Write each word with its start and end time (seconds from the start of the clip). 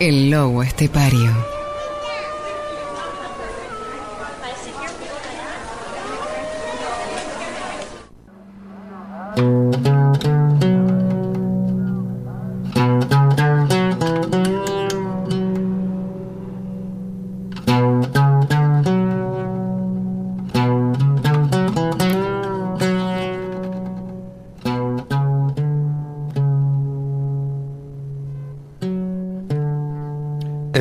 El 0.00 0.30
lobo 0.30 0.62
estepario. 0.62 1.57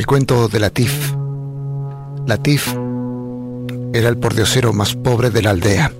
Cuento 0.07 0.47
de 0.47 0.61
Latif. 0.61 1.13
Latif 2.27 2.73
era 3.93 4.07
el 4.07 4.17
pordiosero 4.17 4.71
más 4.71 4.95
pobre 4.95 5.31
de 5.31 5.41
la 5.41 5.49
aldea. 5.49 5.91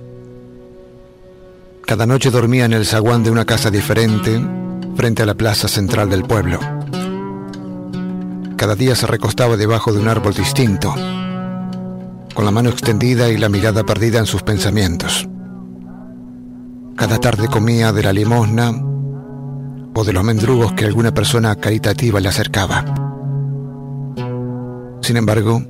Cada 1.84 2.06
noche 2.06 2.30
dormía 2.30 2.64
en 2.64 2.72
el 2.72 2.86
zaguán 2.86 3.22
de 3.22 3.30
una 3.30 3.44
casa 3.44 3.70
diferente 3.70 4.40
frente 4.96 5.22
a 5.22 5.26
la 5.26 5.34
plaza 5.34 5.68
central 5.68 6.08
del 6.08 6.22
pueblo. 6.22 6.58
Cada 8.56 8.74
día 8.76 8.96
se 8.96 9.06
recostaba 9.06 9.58
debajo 9.58 9.92
de 9.92 10.00
un 10.00 10.08
árbol 10.08 10.32
distinto, 10.32 10.94
con 12.34 12.46
la 12.46 12.50
mano 12.50 12.70
extendida 12.70 13.28
y 13.28 13.36
la 13.36 13.50
mirada 13.50 13.84
perdida 13.84 14.18
en 14.18 14.26
sus 14.26 14.42
pensamientos. 14.42 15.28
Cada 16.96 17.18
tarde 17.18 17.46
comía 17.48 17.92
de 17.92 18.02
la 18.02 18.14
limosna 18.14 18.72
o 19.94 20.02
de 20.02 20.12
los 20.14 20.24
mendrugos 20.24 20.72
que 20.72 20.86
alguna 20.86 21.12
persona 21.12 21.54
caritativa 21.56 22.20
le 22.20 22.28
acercaba. 22.28 23.07
Sin 25.08 25.16
embargo, 25.16 25.62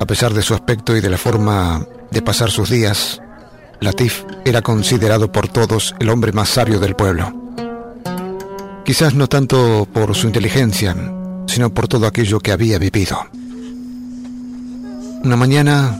a 0.00 0.06
pesar 0.06 0.32
de 0.32 0.40
su 0.40 0.54
aspecto 0.54 0.96
y 0.96 1.02
de 1.02 1.10
la 1.10 1.18
forma 1.18 1.86
de 2.10 2.22
pasar 2.22 2.50
sus 2.50 2.70
días, 2.70 3.20
Latif 3.80 4.24
era 4.46 4.62
considerado 4.62 5.30
por 5.30 5.48
todos 5.48 5.94
el 5.98 6.08
hombre 6.08 6.32
más 6.32 6.48
sabio 6.48 6.80
del 6.80 6.96
pueblo. 6.96 7.52
Quizás 8.82 9.12
no 9.12 9.26
tanto 9.26 9.86
por 9.92 10.14
su 10.14 10.26
inteligencia, 10.26 10.96
sino 11.48 11.68
por 11.74 11.86
todo 11.86 12.06
aquello 12.06 12.40
que 12.40 12.50
había 12.50 12.78
vivido. 12.78 13.18
Una 15.22 15.36
mañana, 15.36 15.94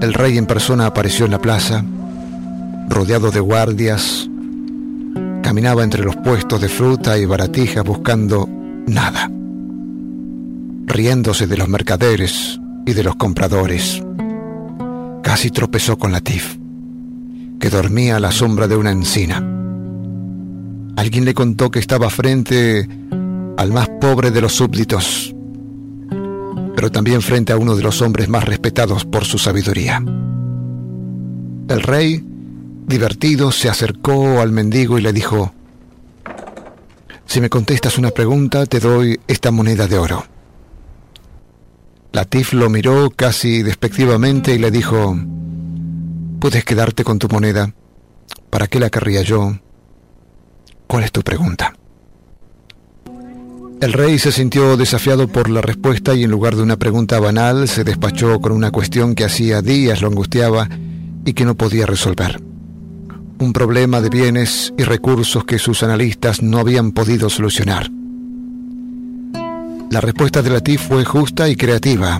el 0.00 0.14
rey 0.14 0.38
en 0.38 0.46
persona 0.46 0.86
apareció 0.86 1.26
en 1.26 1.32
la 1.32 1.42
plaza, 1.42 1.84
rodeado 2.88 3.30
de 3.30 3.40
guardias, 3.40 4.30
caminaba 5.42 5.84
entre 5.84 6.04
los 6.04 6.16
puestos 6.16 6.58
de 6.62 6.70
fruta 6.70 7.18
y 7.18 7.26
baratija 7.26 7.82
buscando 7.82 8.48
nada 8.86 9.30
riéndose 10.86 11.46
de 11.46 11.56
los 11.56 11.68
mercaderes 11.68 12.60
y 12.86 12.92
de 12.92 13.02
los 13.02 13.16
compradores. 13.16 14.02
Casi 15.22 15.50
tropezó 15.50 15.98
con 15.98 16.12
Latif, 16.12 16.56
que 17.60 17.70
dormía 17.70 18.16
a 18.16 18.20
la 18.20 18.32
sombra 18.32 18.68
de 18.68 18.76
una 18.76 18.90
encina. 18.90 19.36
Alguien 20.96 21.24
le 21.24 21.34
contó 21.34 21.70
que 21.70 21.78
estaba 21.78 22.10
frente 22.10 22.88
al 23.56 23.72
más 23.72 23.88
pobre 24.00 24.30
de 24.30 24.40
los 24.40 24.52
súbditos, 24.52 25.34
pero 26.74 26.90
también 26.90 27.22
frente 27.22 27.52
a 27.52 27.56
uno 27.56 27.76
de 27.76 27.82
los 27.82 28.02
hombres 28.02 28.28
más 28.28 28.44
respetados 28.44 29.04
por 29.04 29.24
su 29.24 29.38
sabiduría. 29.38 30.02
El 31.68 31.82
rey, 31.82 32.22
divertido, 32.86 33.52
se 33.52 33.68
acercó 33.68 34.40
al 34.40 34.52
mendigo 34.52 34.98
y 34.98 35.02
le 35.02 35.12
dijo, 35.12 35.54
si 37.24 37.40
me 37.40 37.48
contestas 37.48 37.96
una 37.96 38.10
pregunta, 38.10 38.66
te 38.66 38.80
doy 38.80 39.18
esta 39.26 39.50
moneda 39.50 39.86
de 39.86 39.96
oro. 39.96 40.31
Latif 42.12 42.52
lo 42.52 42.68
miró 42.68 43.10
casi 43.10 43.62
despectivamente 43.62 44.54
y 44.54 44.58
le 44.58 44.70
dijo, 44.70 45.16
Puedes 46.38 46.64
quedarte 46.64 47.04
con 47.04 47.18
tu 47.18 47.28
moneda. 47.28 47.72
¿Para 48.50 48.66
qué 48.66 48.78
la 48.80 48.90
querría 48.90 49.22
yo? 49.22 49.58
¿Cuál 50.86 51.04
es 51.04 51.12
tu 51.12 51.22
pregunta? 51.22 51.72
El 53.80 53.92
rey 53.94 54.18
se 54.18 54.30
sintió 54.30 54.76
desafiado 54.76 55.26
por 55.26 55.48
la 55.48 55.62
respuesta 55.62 56.14
y 56.14 56.24
en 56.24 56.30
lugar 56.30 56.54
de 56.54 56.62
una 56.62 56.76
pregunta 56.76 57.18
banal 57.18 57.66
se 57.66 57.82
despachó 57.82 58.40
con 58.40 58.52
una 58.52 58.70
cuestión 58.70 59.14
que 59.14 59.24
hacía 59.24 59.62
días 59.62 60.02
lo 60.02 60.08
angustiaba 60.08 60.68
y 61.24 61.32
que 61.32 61.44
no 61.44 61.54
podía 61.54 61.86
resolver. 61.86 62.42
Un 63.38 63.52
problema 63.52 64.00
de 64.00 64.10
bienes 64.10 64.74
y 64.76 64.82
recursos 64.82 65.44
que 65.44 65.58
sus 65.58 65.82
analistas 65.82 66.42
no 66.42 66.58
habían 66.58 66.92
podido 66.92 67.30
solucionar. 67.30 67.90
La 69.92 70.00
respuesta 70.00 70.40
de 70.40 70.48
Latif 70.48 70.88
fue 70.88 71.04
justa 71.04 71.50
y 71.50 71.54
creativa. 71.54 72.18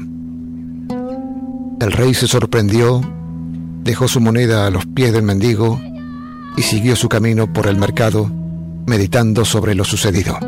El 1.80 1.90
rey 1.90 2.12
se 2.12 2.28
sorprendió, 2.28 3.00
dejó 3.82 4.08
su 4.08 4.20
moneda 4.20 4.66
a 4.66 4.70
los 4.70 4.84
pies 4.84 5.14
del 5.14 5.22
mendigo 5.22 5.80
y 6.54 6.60
siguió 6.60 6.96
su 6.96 7.08
camino 7.08 7.50
por 7.50 7.68
el 7.68 7.76
mercado, 7.76 8.30
meditando 8.86 9.46
sobre 9.46 9.74
lo 9.74 9.84
sucedido. 9.84 10.38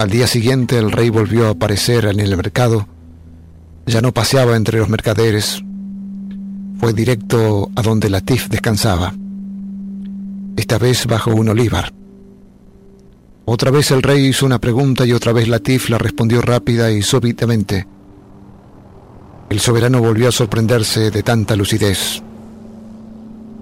Al 0.00 0.10
día 0.10 0.26
siguiente 0.26 0.76
el 0.76 0.90
rey 0.90 1.08
volvió 1.08 1.46
a 1.46 1.50
aparecer 1.50 2.06
en 2.06 2.18
el 2.18 2.36
mercado. 2.36 2.88
Ya 3.86 4.00
no 4.00 4.12
paseaba 4.12 4.56
entre 4.56 4.80
los 4.80 4.88
mercaderes. 4.88 5.62
Fue 6.80 6.94
directo 6.94 7.70
a 7.76 7.82
donde 7.82 8.10
Latif 8.10 8.48
descansaba. 8.48 9.14
Esta 10.56 10.78
vez 10.78 11.06
bajo 11.06 11.30
un 11.30 11.50
olivar. 11.50 11.92
Otra 13.50 13.70
vez 13.70 13.90
el 13.92 14.02
rey 14.02 14.26
hizo 14.26 14.44
una 14.44 14.58
pregunta 14.58 15.06
y 15.06 15.14
otra 15.14 15.32
vez 15.32 15.48
Latif 15.48 15.88
la 15.88 15.96
respondió 15.96 16.42
rápida 16.42 16.90
y 16.90 17.00
súbitamente. 17.00 17.86
El 19.48 19.58
soberano 19.58 20.00
volvió 20.00 20.28
a 20.28 20.32
sorprenderse 20.32 21.10
de 21.10 21.22
tanta 21.22 21.56
lucidez. 21.56 22.22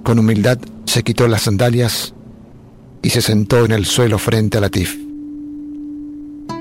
Con 0.03 0.19
humildad 0.19 0.59
se 0.87 1.05
quitó 1.05 1.29
las 1.29 1.43
sandalias 1.43 2.15
y 3.01 3.11
se 3.11 3.23
sentó 3.23 3.65
en 3.65 3.71
el 3.71 3.87
suelo 3.87 4.19
frente 4.19 4.59
a 4.59 4.61
Latif. 4.61 4.99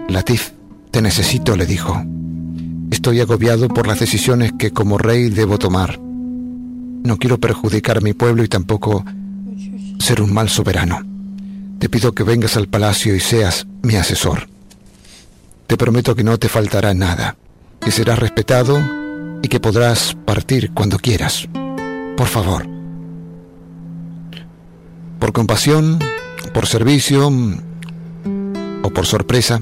Latif, 0.08 0.52
te 0.92 1.02
necesito, 1.02 1.58
le 1.58 1.66
dijo. 1.66 2.00
Estoy 2.92 3.22
agobiado 3.22 3.70
por 3.70 3.88
las 3.88 4.00
decisiones 4.00 4.54
que 4.54 4.70
como 4.70 5.00
rey 5.00 5.30
debo 5.30 5.58
tomar. 5.58 6.00
No 6.00 7.18
quiero 7.18 7.40
perjudicar 7.40 7.98
a 7.98 8.02
mi 8.02 8.14
pueblo 8.14 8.44
y 8.44 8.48
tampoco 8.48 9.04
ser 9.98 10.22
un 10.22 10.32
mal 10.32 10.48
soberano. 10.48 11.15
Te 11.86 11.90
pido 11.90 12.16
que 12.16 12.24
vengas 12.24 12.58
al 12.58 12.68
palacio 12.68 13.16
y 13.16 13.20
seas 13.20 13.68
mi 13.84 13.96
asesor. 13.96 14.50
Te 15.68 15.78
prometo 15.78 16.16
que 16.16 16.24
no 16.24 16.40
te 16.40 16.50
faltará 16.50 16.96
nada, 16.96 17.38
que 17.80 17.92
serás 17.92 18.18
respetado 18.18 18.82
y 19.44 19.48
que 19.48 19.60
podrás 19.60 20.18
partir 20.26 20.72
cuando 20.74 20.98
quieras. 20.98 21.48
Por 22.18 22.26
favor. 22.26 22.68
Por 25.20 25.32
compasión, 25.32 26.00
por 26.56 26.66
servicio 26.66 27.32
o 28.82 28.90
por 28.90 29.06
sorpresa, 29.06 29.62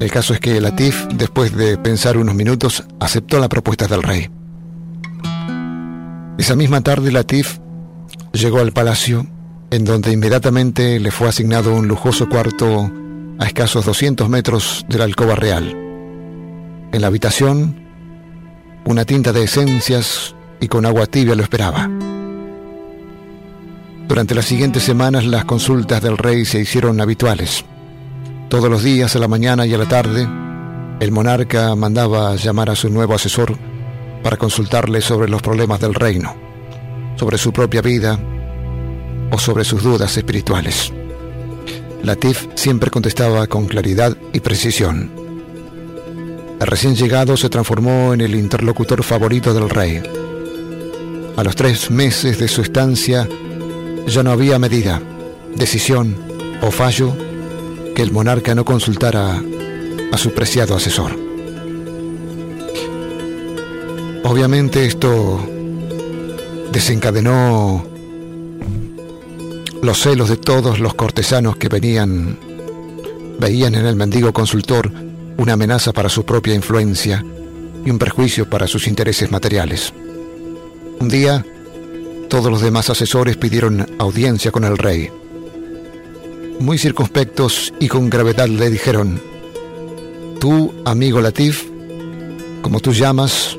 el 0.00 0.10
caso 0.10 0.32
es 0.32 0.40
que 0.40 0.58
Latif, 0.62 1.08
después 1.12 1.54
de 1.54 1.76
pensar 1.76 2.16
unos 2.16 2.36
minutos, 2.36 2.84
aceptó 3.00 3.38
la 3.38 3.50
propuesta 3.50 3.86
del 3.86 4.02
rey. 4.02 4.30
Esa 6.38 6.56
misma 6.56 6.80
tarde 6.80 7.12
Latif 7.12 7.58
llegó 8.32 8.60
al 8.60 8.72
palacio 8.72 9.26
en 9.70 9.84
donde 9.84 10.12
inmediatamente 10.12 10.98
le 10.98 11.10
fue 11.10 11.28
asignado 11.28 11.74
un 11.74 11.88
lujoso 11.88 12.28
cuarto 12.28 12.90
a 13.38 13.46
escasos 13.46 13.84
200 13.84 14.28
metros 14.28 14.86
de 14.88 14.98
la 14.98 15.04
alcoba 15.04 15.34
real. 15.34 15.76
En 16.92 17.00
la 17.00 17.06
habitación, 17.06 17.76
una 18.84 19.04
tinta 19.04 19.32
de 19.32 19.44
esencias 19.44 20.34
y 20.60 20.68
con 20.68 20.86
agua 20.86 21.06
tibia 21.06 21.34
lo 21.34 21.42
esperaba. 21.42 21.88
Durante 24.08 24.34
las 24.34 24.46
siguientes 24.46 24.82
semanas 24.82 25.26
las 25.26 25.44
consultas 25.44 26.02
del 26.02 26.16
rey 26.16 26.46
se 26.46 26.60
hicieron 26.60 27.00
habituales. 27.00 27.64
Todos 28.48 28.70
los 28.70 28.82
días, 28.82 29.14
a 29.14 29.18
la 29.18 29.28
mañana 29.28 29.66
y 29.66 29.74
a 29.74 29.78
la 29.78 29.86
tarde, 29.86 30.26
el 31.00 31.12
monarca 31.12 31.76
mandaba 31.76 32.34
llamar 32.36 32.70
a 32.70 32.74
su 32.74 32.88
nuevo 32.88 33.14
asesor 33.14 33.54
para 34.22 34.38
consultarle 34.38 35.02
sobre 35.02 35.28
los 35.28 35.42
problemas 35.42 35.80
del 35.80 35.94
reino, 35.94 36.34
sobre 37.16 37.36
su 37.36 37.52
propia 37.52 37.82
vida, 37.82 38.18
o 39.30 39.38
sobre 39.38 39.64
sus 39.64 39.82
dudas 39.82 40.16
espirituales. 40.16 40.92
Latif 42.02 42.46
siempre 42.54 42.90
contestaba 42.90 43.46
con 43.46 43.66
claridad 43.66 44.16
y 44.32 44.40
precisión. 44.40 45.10
El 46.60 46.66
recién 46.66 46.96
llegado 46.96 47.36
se 47.36 47.48
transformó 47.48 48.14
en 48.14 48.20
el 48.20 48.34
interlocutor 48.34 49.02
favorito 49.02 49.54
del 49.54 49.70
rey. 49.70 50.02
A 51.36 51.44
los 51.44 51.54
tres 51.54 51.90
meses 51.90 52.38
de 52.38 52.48
su 52.48 52.62
estancia 52.62 53.28
ya 54.06 54.22
no 54.22 54.30
había 54.30 54.58
medida, 54.58 55.00
decisión 55.54 56.16
o 56.62 56.70
fallo 56.70 57.14
que 57.94 58.02
el 58.02 58.12
monarca 58.12 58.54
no 58.54 58.64
consultara 58.64 59.42
a 60.12 60.18
su 60.18 60.32
preciado 60.32 60.74
asesor. 60.76 61.16
Obviamente 64.24 64.84
esto 64.84 65.40
desencadenó 66.72 67.86
los 69.82 70.00
celos 70.00 70.28
de 70.28 70.36
todos 70.36 70.80
los 70.80 70.94
cortesanos 70.94 71.56
que 71.56 71.68
venían 71.68 72.38
Veían 73.38 73.76
en 73.76 73.86
el 73.86 73.94
mendigo 73.94 74.32
consultor 74.32 74.90
una 75.36 75.52
amenaza 75.52 75.92
para 75.92 76.08
su 76.08 76.24
propia 76.24 76.54
influencia 76.54 77.24
y 77.84 77.90
un 77.90 77.98
perjuicio 77.98 78.50
para 78.50 78.66
sus 78.66 78.88
intereses 78.88 79.30
materiales. 79.30 79.92
Un 80.98 81.08
día, 81.08 81.46
todos 82.28 82.50
los 82.50 82.60
demás 82.60 82.90
asesores 82.90 83.36
pidieron 83.36 83.86
audiencia 84.00 84.50
con 84.50 84.64
el 84.64 84.76
rey. 84.76 85.10
Muy 86.58 86.78
circunspectos 86.78 87.72
y 87.78 87.86
con 87.86 88.10
gravedad 88.10 88.48
le 88.48 88.68
dijeron, 88.68 89.22
tú, 90.40 90.74
amigo 90.84 91.20
Latif, 91.20 91.64
como 92.60 92.80
tú 92.80 92.92
llamas, 92.92 93.56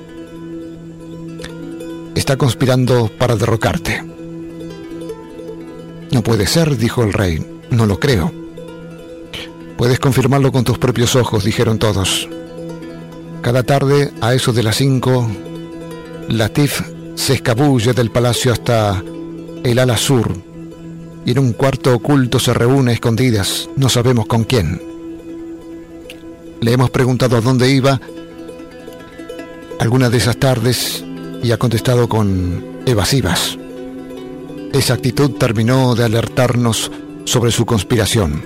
está 2.16 2.36
conspirando 2.36 3.10
para 3.18 3.38
derrocarte. 3.38 4.04
No 6.12 6.24
puede 6.24 6.48
ser, 6.48 6.78
dijo 6.78 7.04
el 7.04 7.14
rey, 7.14 7.46
no 7.70 7.86
lo 7.86 8.00
creo. 8.00 8.32
Puedes 9.78 10.00
confirmarlo 10.00 10.52
con 10.52 10.64
tus 10.64 10.78
propios 10.78 11.16
ojos, 11.16 11.44
dijeron 11.44 11.80
todos. 11.80 12.28
Cada 13.42 13.64
tarde, 13.64 14.12
a 14.20 14.34
eso 14.34 14.52
de 14.52 14.64
las 14.64 14.76
cinco, 14.78 15.30
Latif 16.28 16.82
se 17.16 17.34
escabulle 17.34 17.94
del 17.94 18.12
palacio 18.12 18.52
hasta 18.52 19.04
el 19.64 19.80
ala 19.80 19.98
sur 19.98 20.32
y 21.26 21.32
en 21.32 21.40
un 21.40 21.54
cuarto 21.54 21.94
oculto 21.94 22.40
se 22.40 22.54
reúne 22.54 22.92
a 22.92 22.94
escondidas, 22.94 23.70
no 23.76 23.90
sabemos 23.90 24.26
con 24.26 24.44
quién. 24.44 24.82
Le 26.62 26.74
hemos 26.74 26.90
preguntado 26.90 27.38
a 27.38 27.42
dónde 27.42 27.70
iba 27.70 28.00
algunas 29.80 30.12
de 30.12 30.18
esas 30.18 30.38
tardes 30.38 31.04
y 31.42 31.52
ha 31.52 31.58
contestado 31.58 32.10
con 32.10 32.82
evasivas. 32.86 33.58
Esa 34.74 34.94
actitud 34.94 35.32
terminó 35.32 35.96
de 35.96 36.06
alertarnos 36.06 36.92
sobre 37.26 37.52
su 37.52 37.66
conspiración. 37.66 38.44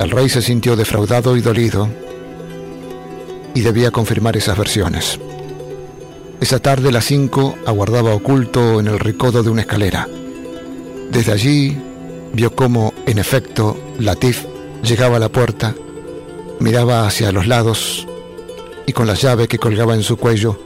El 0.00 0.10
rey 0.10 0.28
se 0.28 0.42
sintió 0.42 0.74
defraudado 0.74 1.36
y 1.36 1.40
dolido 1.40 1.88
y 3.54 3.60
debía 3.60 3.90
confirmar 3.92 4.36
esas 4.36 4.58
versiones. 4.58 5.20
Esa 6.40 6.58
tarde, 6.58 6.88
a 6.88 6.92
las 6.92 7.04
cinco, 7.04 7.56
aguardaba 7.64 8.14
oculto 8.14 8.80
en 8.80 8.88
el 8.88 8.98
recodo 8.98 9.42
de 9.42 9.50
una 9.50 9.62
escalera. 9.62 10.08
Desde 11.10 11.32
allí 11.32 11.76
vio 12.32 12.54
cómo, 12.54 12.92
en 13.06 13.18
efecto, 13.18 13.76
Latif 13.98 14.44
llegaba 14.82 15.16
a 15.16 15.20
la 15.20 15.30
puerta, 15.30 15.74
miraba 16.58 17.06
hacia 17.06 17.32
los 17.32 17.46
lados 17.46 18.06
y 18.86 18.92
con 18.92 19.06
la 19.06 19.14
llave 19.14 19.48
que 19.48 19.58
colgaba 19.58 19.94
en 19.94 20.02
su 20.02 20.16
cuello, 20.16 20.58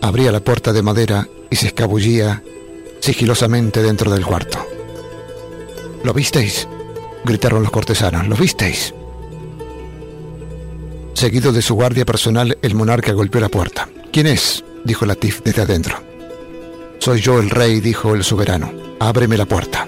abría 0.00 0.32
la 0.32 0.40
puerta 0.40 0.72
de 0.72 0.82
madera 0.82 1.28
y 1.50 1.56
se 1.56 1.68
escabullía 1.68 2.42
sigilosamente 3.04 3.82
dentro 3.82 4.10
del 4.10 4.24
cuarto. 4.24 4.66
¿Lo 6.04 6.14
visteis? 6.14 6.66
gritaron 7.22 7.62
los 7.62 7.70
cortesanos. 7.70 8.26
¿Lo 8.28 8.34
visteis? 8.34 8.94
Seguido 11.12 11.52
de 11.52 11.60
su 11.60 11.74
guardia 11.74 12.06
personal, 12.06 12.56
el 12.62 12.74
monarca 12.74 13.12
golpeó 13.12 13.42
la 13.42 13.50
puerta. 13.50 13.90
¿Quién 14.10 14.26
es? 14.26 14.64
dijo 14.84 15.04
Latif 15.04 15.42
desde 15.42 15.60
adentro. 15.60 15.96
Soy 16.98 17.20
yo 17.20 17.40
el 17.40 17.50
rey, 17.50 17.80
dijo 17.80 18.14
el 18.14 18.24
soberano. 18.24 18.72
Ábreme 19.00 19.36
la 19.36 19.44
puerta. 19.44 19.86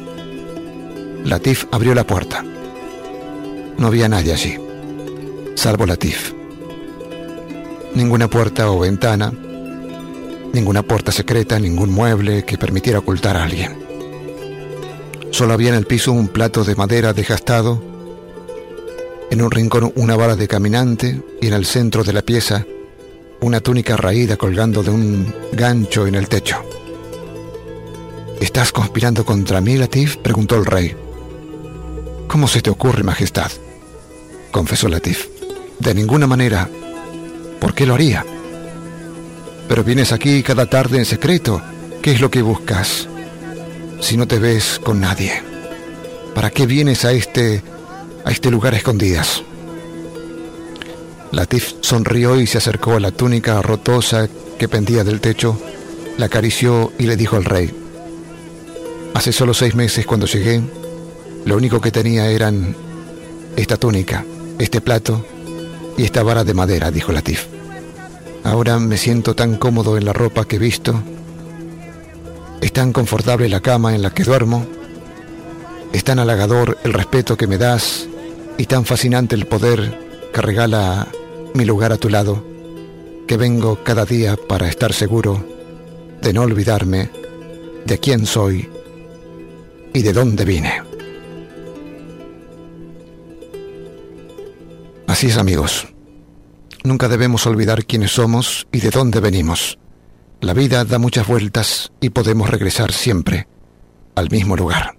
Latif 1.24 1.64
abrió 1.72 1.94
la 1.94 2.06
puerta. 2.06 2.44
No 3.78 3.86
había 3.86 4.10
nadie 4.10 4.34
allí, 4.34 4.58
salvo 5.54 5.86
Latif. 5.86 6.34
Ninguna 7.94 8.28
puerta 8.28 8.70
o 8.70 8.80
ventana, 8.80 9.32
ninguna 10.56 10.82
puerta 10.82 11.12
secreta, 11.12 11.58
ningún 11.58 11.91
mueble 11.91 12.44
que 12.44 12.58
permitiera 12.58 12.99
ocultar 12.99 13.37
a 13.37 13.44
alguien. 13.44 13.76
Solo 15.31 15.53
había 15.53 15.69
en 15.69 15.75
el 15.75 15.87
piso 15.87 16.12
un 16.12 16.29
plato 16.29 16.64
de 16.64 16.75
madera 16.75 17.12
desgastado 17.12 17.82
en 19.31 19.43
un 19.43 19.50
rincón 19.50 19.93
una 19.97 20.17
vara 20.17 20.35
de 20.35 20.49
caminante 20.49 21.20
y 21.41 21.49
en 21.49 21.53
el 21.53 21.67
centro 21.67 22.05
de 22.05 22.12
la 22.12 22.23
pieza 22.23 22.64
una 23.41 23.61
túnica 23.61 23.97
raída 23.97 24.37
colgando 24.37 24.82
de 24.82 24.91
un 24.91 25.35
gancho 25.53 26.06
en 26.06 26.14
el 26.14 26.29
techo. 26.29 26.56
¿Estás 28.41 28.73
conspirando 28.73 29.25
contra 29.25 29.61
mí, 29.61 29.76
Latif? 29.76 30.17
preguntó 30.17 30.56
el 30.56 30.64
rey. 30.64 30.97
¿Cómo 32.29 32.49
se 32.49 32.62
te 32.62 32.70
ocurre, 32.70 33.03
Majestad? 33.03 33.50
confesó 34.50 34.88
Latif. 34.88 35.29
De 35.79 35.94
ninguna 35.94 36.26
manera. 36.26 36.69
¿Por 37.61 37.75
qué 37.75 37.85
lo 37.85 37.94
haría? 37.94 38.25
Pero 39.68 39.84
vienes 39.84 40.12
aquí 40.12 40.42
cada 40.42 40.66
tarde 40.66 40.98
en 40.98 41.04
secreto. 41.04 41.62
¿Qué 42.02 42.12
es 42.12 42.20
lo 42.20 42.30
que 42.30 42.42
buscas? 42.42 43.08
Si 44.00 44.16
no 44.16 44.26
te 44.26 44.38
ves 44.38 44.78
con 44.82 45.00
nadie. 45.00 45.42
¿Para 46.34 46.50
qué 46.50 46.66
vienes 46.66 47.04
a 47.04 47.12
este 47.12 47.62
a 48.26 48.32
este 48.32 48.50
lugar 48.50 48.74
a 48.74 48.76
escondidas. 48.76 49.42
Latif 51.30 51.74
sonrió 51.80 52.40
y 52.40 52.46
se 52.48 52.58
acercó 52.58 52.94
a 52.94 53.00
la 53.00 53.12
túnica 53.12 53.62
rotosa 53.62 54.28
que 54.58 54.68
pendía 54.68 55.04
del 55.04 55.20
techo, 55.20 55.56
la 56.19 56.26
acarició 56.26 56.92
y 56.98 57.06
le 57.06 57.16
dijo 57.16 57.36
al 57.36 57.44
rey, 57.44 57.72
Hace 59.14 59.32
solo 59.32 59.54
seis 59.54 59.74
meses 59.76 60.04
cuando 60.06 60.26
llegué, 60.26 60.60
lo 61.44 61.56
único 61.56 61.80
que 61.80 61.92
tenía 61.92 62.28
eran 62.28 62.74
esta 63.56 63.76
túnica, 63.76 64.24
este 64.58 64.80
plato 64.80 65.24
y 65.96 66.02
esta 66.02 66.24
vara 66.24 66.42
de 66.42 66.52
madera, 66.52 66.90
dijo 66.90 67.12
Latif. 67.12 67.56
Ahora 68.44 68.78
me 68.78 68.96
siento 68.96 69.34
tan 69.34 69.56
cómodo 69.56 69.96
en 69.96 70.04
la 70.04 70.12
ropa 70.12 70.44
que 70.44 70.56
he 70.56 70.58
visto, 70.58 71.02
es 72.60 72.72
tan 72.72 72.92
confortable 72.92 73.48
la 73.48 73.60
cama 73.60 73.94
en 73.94 74.02
la 74.02 74.10
que 74.10 74.24
duermo, 74.24 74.66
es 75.92 76.04
tan 76.04 76.18
halagador 76.18 76.78
el 76.84 76.92
respeto 76.92 77.36
que 77.36 77.46
me 77.46 77.58
das 77.58 78.08
y 78.58 78.66
tan 78.66 78.84
fascinante 78.84 79.34
el 79.34 79.46
poder 79.46 80.28
que 80.32 80.40
regala 80.40 81.08
mi 81.54 81.64
lugar 81.64 81.92
a 81.92 81.96
tu 81.96 82.08
lado, 82.08 82.44
que 83.26 83.36
vengo 83.36 83.82
cada 83.82 84.04
día 84.04 84.36
para 84.36 84.68
estar 84.68 84.92
seguro 84.92 85.44
de 86.22 86.32
no 86.32 86.42
olvidarme 86.42 87.10
de 87.84 87.98
quién 87.98 88.26
soy 88.26 88.68
y 89.92 90.02
de 90.02 90.12
dónde 90.12 90.44
vine. 90.44 90.82
Así 95.06 95.28
es 95.28 95.38
amigos, 95.38 95.86
nunca 96.86 97.08
debemos 97.08 97.46
olvidar 97.46 97.84
quiénes 97.84 98.12
somos 98.12 98.66
y 98.72 98.80
de 98.80 98.90
dónde 98.90 99.20
venimos. 99.20 99.78
La 100.40 100.54
vida 100.54 100.84
da 100.84 100.98
muchas 100.98 101.26
vueltas 101.26 101.92
y 102.00 102.10
podemos 102.10 102.48
regresar 102.48 102.92
siempre 102.92 103.48
al 104.14 104.31
mismo 104.31 104.56
lugar. 104.56 104.94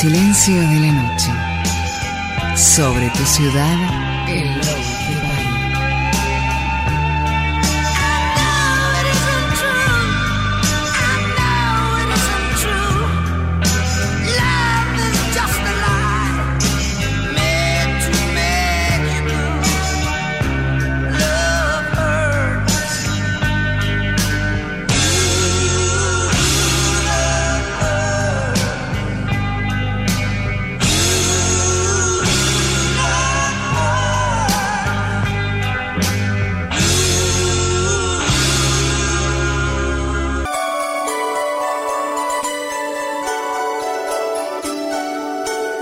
silencio 0.00 0.54
de 0.54 0.78
la 0.78 0.92
noche. 0.92 1.32
Sobre 2.54 3.10
tu 3.10 3.24
ciudad, 3.24 4.28
el 4.28 4.60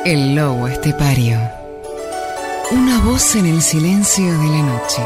El 0.06 0.36
lobo 0.36 0.68
estepario. 0.68 1.36
Una 2.70 3.00
voz 3.00 3.34
en 3.34 3.44
el 3.46 3.60
silencio 3.60 4.38
de 4.38 4.48
la 4.50 4.62
noche. 4.62 5.02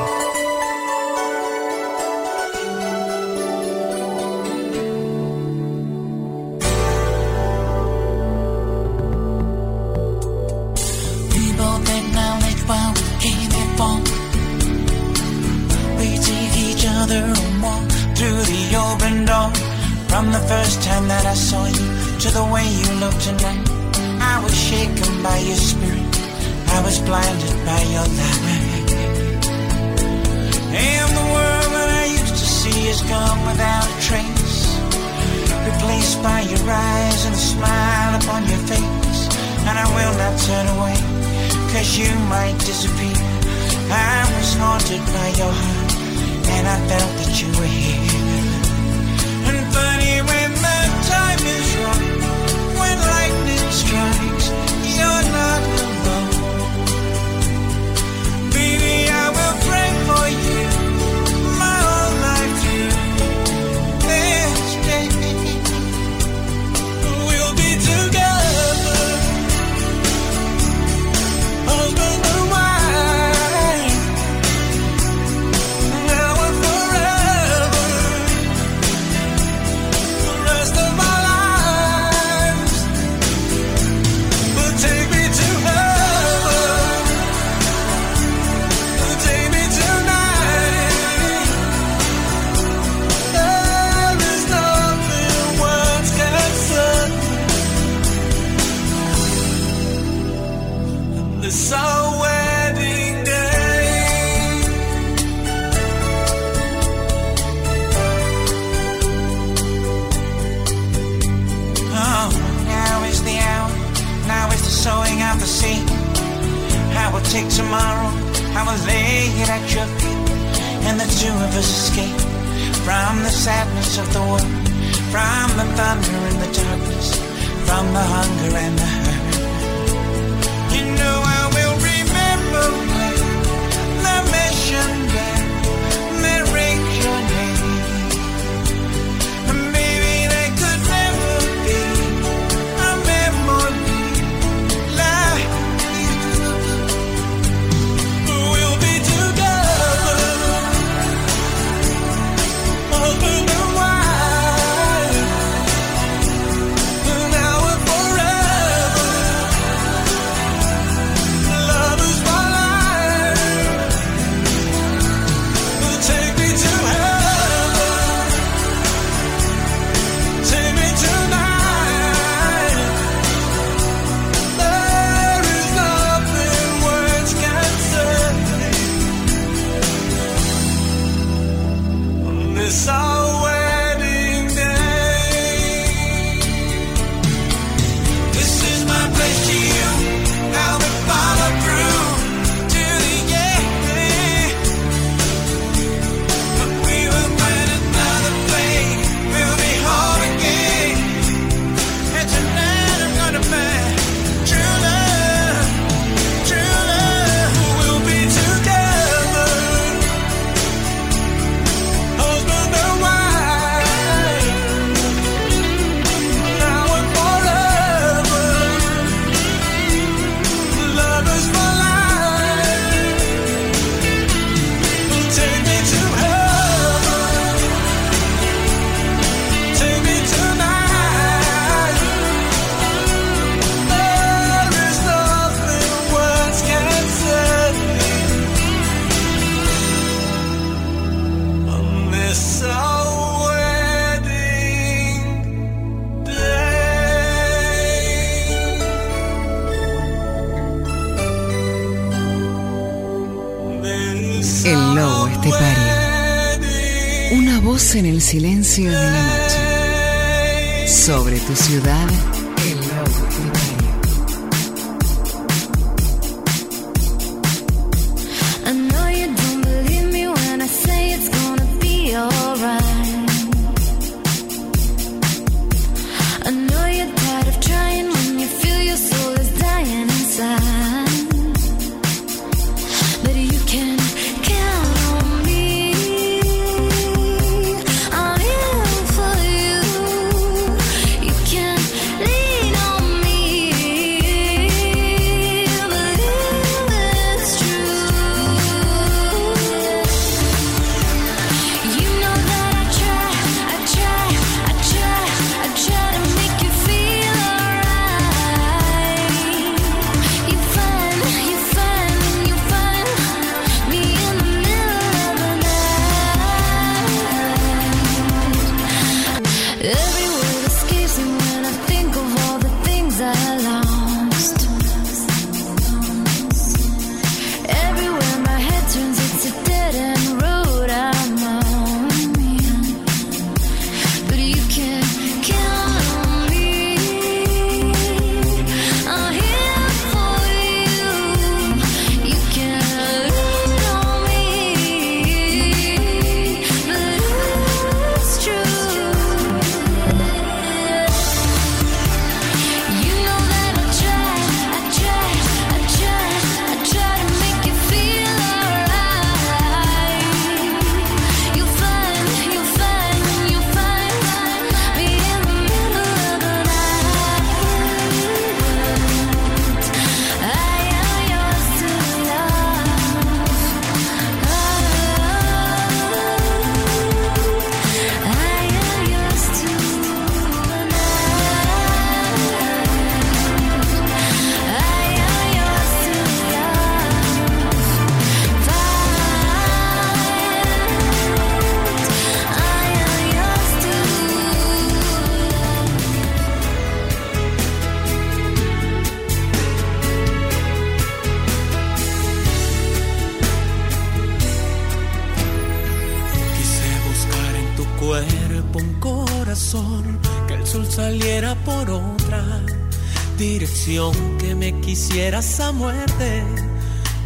Dirección, 413.40 414.12
que 414.38 414.54
me 414.54 414.78
quisieras 414.80 415.60
a 415.60 415.72
muerte 415.72 416.44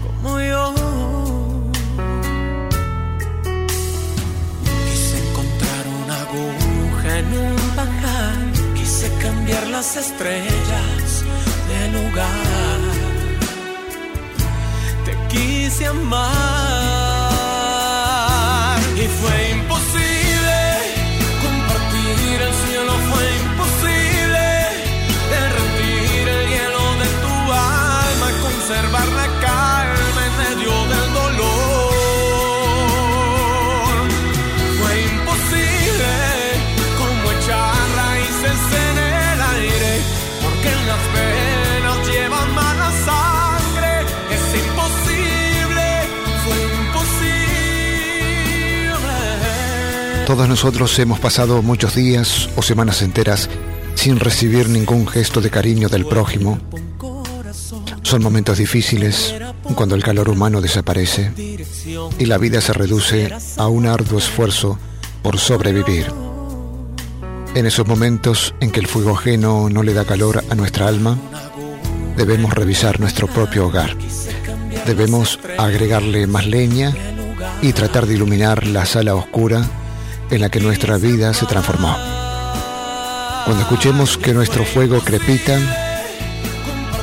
como 0.03 0.40
yo. 0.40 0.72
Quise 4.85 5.16
encontrar 5.29 5.85
una 6.05 6.16
aguja 6.27 7.18
en 7.18 7.27
un 7.46 7.57
pajar, 7.74 8.37
quise 8.77 9.11
cambiar 9.20 9.66
las 9.66 9.96
estrellas 9.96 11.24
de 11.68 11.81
lugar 11.98 12.81
te 15.05 15.12
quise 15.29 15.87
amar 15.87 17.03
Todos 50.26 50.48
nosotros 50.48 50.98
hemos 50.98 51.20
pasado 51.20 51.60
muchos 51.60 51.94
días 51.94 52.48
o 52.56 52.62
semanas 52.62 53.02
enteras 53.02 53.50
sin 53.94 54.18
recibir 54.18 54.70
ningún 54.70 55.06
gesto 55.06 55.42
de 55.42 55.50
cariño 55.50 55.90
del 55.90 56.06
prójimo. 56.06 56.58
Son 58.02 58.22
momentos 58.22 58.56
difíciles 58.56 59.34
cuando 59.74 59.94
el 59.94 60.02
calor 60.02 60.30
humano 60.30 60.62
desaparece 60.62 61.30
y 62.18 62.24
la 62.24 62.38
vida 62.38 62.62
se 62.62 62.72
reduce 62.72 63.30
a 63.58 63.68
un 63.68 63.87
arduo 63.87 64.18
esfuerzo 64.18 64.78
por 65.22 65.38
sobrevivir. 65.38 66.06
En 67.54 67.66
esos 67.66 67.87
momentos 67.87 68.54
en 68.60 68.70
que 68.70 68.80
el 68.80 68.87
fuego 68.87 69.14
ajeno 69.16 69.68
no 69.68 69.82
le 69.82 69.92
da 69.92 70.06
calor 70.06 70.42
a 70.48 70.54
nuestra 70.54 70.88
alma, 70.88 71.18
debemos 72.16 72.54
revisar 72.54 72.98
nuestro 72.98 73.26
propio 73.26 73.66
hogar. 73.66 73.94
Debemos 74.87 75.38
agregarle 75.58 76.26
más 76.26 76.46
leña 76.46 76.94
y 77.60 77.74
tratar 77.74 78.06
de 78.06 78.14
iluminar 78.14 78.66
la 78.66 78.87
sala 78.87 79.14
oscura 79.14 79.68
en 80.30 80.40
la 80.40 80.48
que 80.48 80.60
nuestra 80.60 80.96
vida 80.96 81.32
se 81.34 81.46
transformó. 81.46 81.96
Cuando 83.44 83.62
escuchemos 83.62 84.16
que 84.16 84.32
nuestro 84.32 84.64
fuego 84.64 85.00
crepita, 85.00 85.58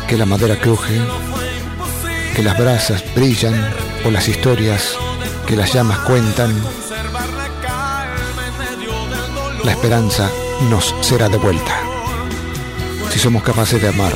que 0.08 0.18
la 0.18 0.26
madera 0.26 0.60
cruje, 0.60 1.00
que 2.36 2.44
las 2.44 2.58
brasas 2.58 3.04
brillan 3.16 3.54
o 4.06 4.12
las 4.12 4.28
historias 4.28 4.96
que 5.46 5.56
las 5.56 5.74
llamas 5.74 6.00
cuentan, 6.00 6.54
la 9.64 9.72
esperanza 9.72 10.30
nos 10.70 10.96
será 11.02 11.30
devuelta. 11.30 11.80
Si 13.12 13.20
somos 13.20 13.44
capaces 13.44 13.82
de 13.82 13.90
amar, 13.90 14.14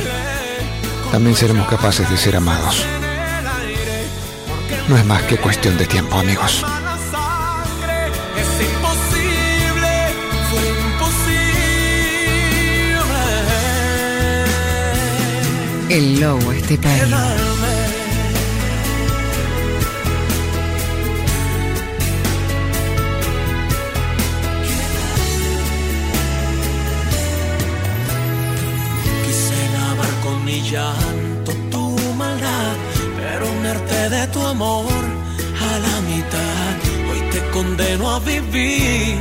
también 1.12 1.36
seremos 1.36 1.68
capaces 1.68 2.08
de 2.10 2.16
ser 2.16 2.36
amados. 2.36 2.84
No 4.88 4.96
es 4.96 5.04
más 5.04 5.22
que 5.22 5.36
cuestión 5.36 5.76
de 5.76 5.86
tiempo, 5.86 6.16
amigos. 6.18 6.64
El 15.88 16.20
lobo 16.20 16.50
estepario. 16.50 17.16
Quise 29.24 29.68
lavar 29.74 30.10
con 30.24 30.44
mi 30.44 30.60
llanto 30.60 31.52
tu 31.70 31.96
maldad, 32.14 32.76
pero 33.16 33.48
unerte 33.48 34.10
de 34.10 34.26
tu 34.28 34.40
amor 34.44 34.86
a 34.90 35.78
la 35.78 36.00
mitad. 36.10 36.74
Hoy 37.12 37.30
te 37.30 37.48
condeno 37.50 38.10
a 38.10 38.18
vivir 38.18 39.18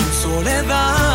en 0.00 0.12
soledad. 0.22 1.09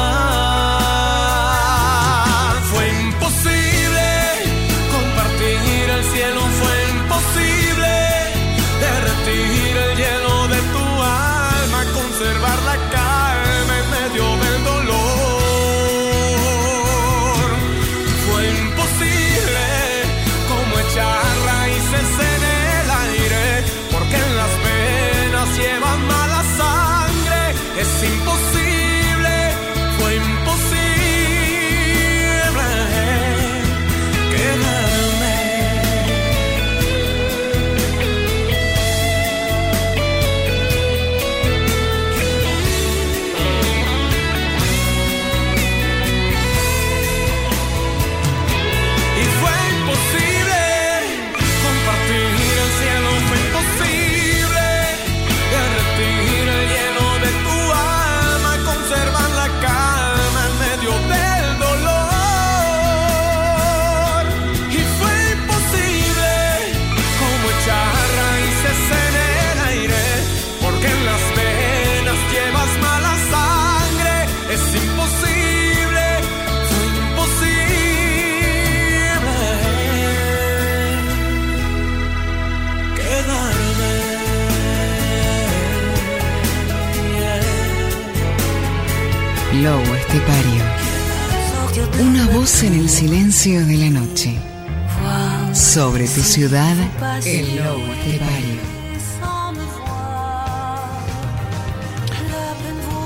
Ciudad, 96.36 96.76
el 97.24 97.56
lobo 97.56 97.94
estepario. 97.94 98.60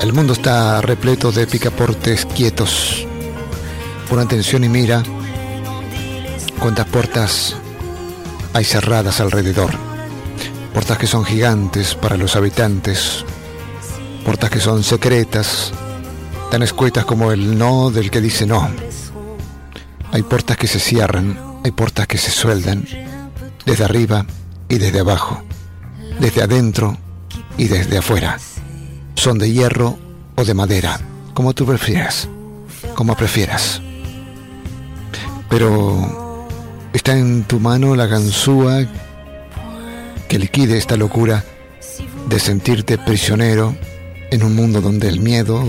El 0.01 0.13
mundo 0.13 0.33
está 0.33 0.81
repleto 0.81 1.31
de 1.31 1.45
picaportes 1.45 2.25
quietos. 2.25 3.05
Pon 4.09 4.17
atención 4.17 4.63
y 4.63 4.69
mira 4.69 5.03
cuántas 6.57 6.87
puertas 6.87 7.55
hay 8.53 8.65
cerradas 8.65 9.19
alrededor. 9.19 9.75
Puertas 10.73 10.97
que 10.97 11.05
son 11.05 11.23
gigantes 11.23 11.93
para 11.93 12.17
los 12.17 12.35
habitantes. 12.35 13.23
Puertas 14.25 14.49
que 14.49 14.59
son 14.59 14.81
secretas, 14.81 15.71
tan 16.49 16.63
escuetas 16.63 17.05
como 17.05 17.31
el 17.31 17.59
no 17.59 17.91
del 17.91 18.09
que 18.09 18.21
dice 18.21 18.47
no. 18.47 18.71
Hay 20.11 20.23
puertas 20.23 20.57
que 20.57 20.65
se 20.65 20.79
cierran, 20.79 21.39
hay 21.63 21.69
puertas 21.69 22.07
que 22.07 22.17
se 22.17 22.31
sueldan, 22.31 22.87
desde 23.69 23.83
arriba 23.83 24.25
y 24.67 24.79
desde 24.79 25.01
abajo, 25.01 25.43
desde 26.19 26.41
adentro 26.41 26.97
y 27.55 27.67
desde 27.67 27.99
afuera. 27.99 28.39
Son 29.13 29.37
de 29.37 29.51
hierro 29.51 29.95
o 30.35 30.43
de 30.43 30.55
madera, 30.55 30.99
como 31.35 31.53
tú 31.53 31.67
prefieras, 31.67 32.27
como 32.95 33.15
prefieras. 33.15 33.79
Pero 35.51 36.47
está 36.93 37.15
en 37.15 37.43
tu 37.43 37.59
mano 37.59 37.95
la 37.95 38.07
ganzúa 38.07 38.87
que 40.27 40.39
liquide 40.39 40.75
esta 40.75 40.97
locura 40.97 41.43
de 42.27 42.39
sentirte 42.39 42.97
prisionero 42.97 43.75
en 44.31 44.43
un 44.43 44.55
mundo 44.55 44.81
donde 44.81 45.09
el 45.09 45.19
miedo 45.19 45.63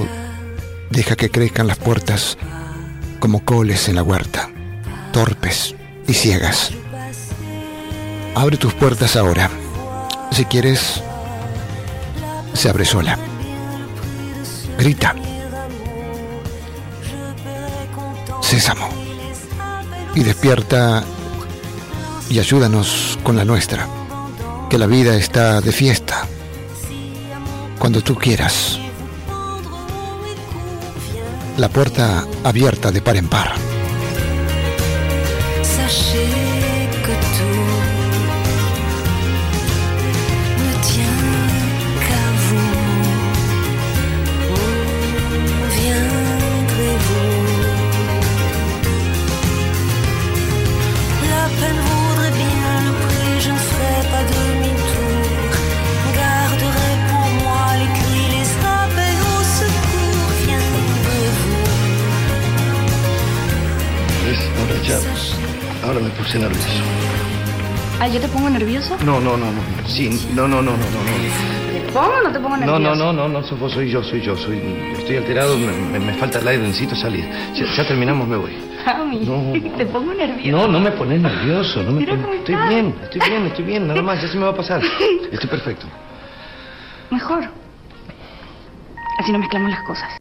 deja 0.89 1.17
que 1.17 1.31
crezcan 1.31 1.67
las 1.67 1.77
puertas 1.77 2.39
como 3.19 3.45
coles 3.45 3.91
en 3.91 3.97
la 3.97 4.03
huerta, 4.03 4.49
torpes 5.13 5.75
y 6.09 6.15
ciegas. 6.15 6.73
Abre 8.35 8.57
tus 8.57 8.73
puertas 8.75 9.17
ahora. 9.17 9.51
Si 10.31 10.45
quieres, 10.45 11.03
se 12.53 12.69
abre 12.69 12.85
sola. 12.85 13.19
Grita. 14.79 15.15
Sésamo. 18.41 18.89
Y 20.15 20.23
despierta 20.23 21.05
y 22.29 22.39
ayúdanos 22.39 23.19
con 23.23 23.37
la 23.37 23.45
nuestra. 23.45 23.87
Que 24.69 24.79
la 24.79 24.87
vida 24.87 25.17
está 25.17 25.61
de 25.61 25.73
fiesta. 25.73 26.27
Cuando 27.79 28.01
tú 28.03 28.15
quieras. 28.15 28.79
La 31.57 31.69
puerta 31.69 32.25
abierta 32.45 32.93
de 32.93 33.03
par 33.03 33.17
en 33.17 33.29
par. 33.29 33.70
Puse 66.31 66.39
nervioso. 66.39 66.83
Ah, 68.01 68.07
¿yo 68.07 68.21
te 68.21 68.29
pongo 68.29 68.49
nervioso? 68.49 68.97
No, 69.05 69.21
no, 69.21 69.37
no, 69.37 69.47
no. 69.51 69.61
Sí, 69.89 70.09
no, 70.35 70.47
no, 70.47 70.63
no, 70.63 70.71
no, 70.73 70.77
no. 70.77 71.73
¿Te 71.73 71.93
pongo 71.93 72.09
o 72.09 72.23
no 72.23 72.33
te 72.33 72.39
pongo 72.39 72.57
No, 72.57 72.79
nervioso? 72.79 72.95
no, 72.95 73.13
no, 73.13 73.29
no, 73.29 73.41
no, 73.41 73.57
vos, 73.57 73.73
soy 73.73 73.91
yo, 73.91 74.03
soy 74.05 74.21
yo, 74.21 74.37
soy. 74.37 74.59
Estoy 74.97 75.17
alterado, 75.17 75.59
me, 75.59 76.15
falta 76.15 76.39
el 76.39 76.47
aire, 76.49 76.63
necesito 76.63 76.95
salir. 76.95 77.29
Ya, 77.55 77.65
ya 77.67 77.85
terminamos, 77.87 78.29
me 78.29 78.37
voy. 78.37 78.53
Mami, 78.87 79.21
No. 79.27 79.53
te 79.77 79.87
pongo 79.87 80.15
nervioso. 80.15 80.57
No, 80.57 80.69
no 80.69 80.79
me 80.81 80.93
pones 80.93 81.21
nervioso, 81.21 81.83
no 81.83 81.91
me 81.93 82.01
Mira 82.01 82.13
pones- 82.13 82.25
cómo 82.25 82.35
Estoy 82.39 82.55
estás. 82.55 82.69
bien, 82.69 82.95
estoy 83.03 83.21
bien, 83.29 83.47
estoy 83.47 83.65
bien, 83.65 83.87
nada 83.89 84.03
más, 84.03 84.23
ya 84.23 84.29
se 84.29 84.39
me 84.39 84.45
va 84.45 84.51
a 84.51 84.57
pasar. 84.57 84.81
Estoy 85.33 85.51
perfecto. 85.51 85.87
Mejor. 87.11 87.45
Así 89.19 89.33
no 89.33 89.39
mezclamos 89.41 89.71
las 89.73 89.83
cosas. 89.83 90.20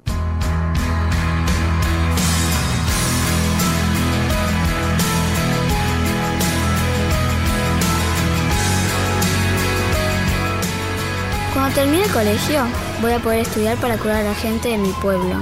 Cuando 11.69 11.83
termine 11.83 12.05
el 12.05 12.11
colegio, 12.11 12.63
voy 12.99 13.11
a 13.11 13.19
poder 13.19 13.41
estudiar 13.41 13.77
para 13.77 13.95
curar 13.99 14.15
a 14.15 14.23
la 14.23 14.33
gente 14.33 14.69
de 14.69 14.77
mi 14.79 14.91
pueblo. 15.03 15.35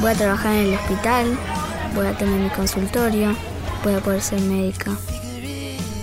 Voy 0.00 0.12
a 0.12 0.14
trabajar 0.14 0.54
en 0.54 0.68
el 0.68 0.74
hospital, 0.74 1.36
voy 1.96 2.06
a 2.06 2.16
tener 2.16 2.38
mi 2.40 2.48
consultorio, 2.50 3.34
voy 3.82 3.94
a 3.94 4.00
poder 4.00 4.22
ser 4.22 4.40
médica. 4.42 4.92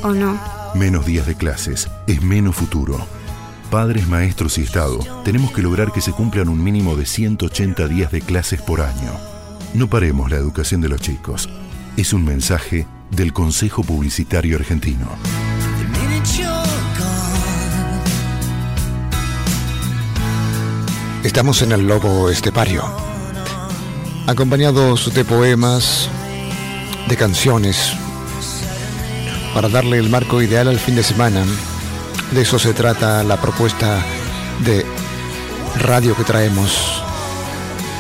¿O 0.04 0.12
no? 0.12 0.38
Menos 0.74 1.06
días 1.06 1.26
de 1.26 1.36
clases 1.36 1.90
es 2.06 2.22
menos 2.22 2.54
futuro. 2.54 2.98
Padres, 3.72 4.06
maestros 4.10 4.58
y 4.58 4.64
Estado, 4.64 5.00
tenemos 5.24 5.54
que 5.54 5.62
lograr 5.62 5.94
que 5.94 6.02
se 6.02 6.12
cumplan 6.12 6.50
un 6.50 6.62
mínimo 6.62 6.98
de 6.98 7.06
180 7.06 7.88
días 7.88 8.12
de 8.12 8.20
clases 8.20 8.62
por 8.62 8.82
año. 8.82 9.14
No 9.74 9.88
paremos 9.90 10.30
la 10.30 10.36
educación 10.36 10.82
de 10.82 10.90
los 10.90 11.00
chicos. 11.00 11.50
Es 11.96 12.12
un 12.12 12.26
mensaje 12.26 12.88
del 13.10 13.32
Consejo 13.32 13.84
Publicitario 13.84 14.58
Argentino. 14.58 15.08
Estamos 21.26 21.62
en 21.64 21.72
el 21.72 21.88
Lobo 21.88 22.30
Estepario, 22.30 22.84
acompañados 24.28 25.12
de 25.12 25.26
poemas, 25.26 26.08
de 27.08 27.18
canciones, 27.18 27.94
para 29.56 29.68
darle 29.68 29.98
el 29.98 30.12
marco 30.12 30.44
ideal 30.44 30.68
al 30.68 30.78
fin 30.78 30.96
de 30.96 31.02
semana. 31.02 31.44
De 32.30 32.44
eso 32.44 32.60
se 32.60 32.76
trata 32.76 33.24
la 33.24 33.42
propuesta 33.42 34.06
de 34.64 34.86
radio 35.80 36.16
que 36.16 36.24
traemos. 36.24 37.02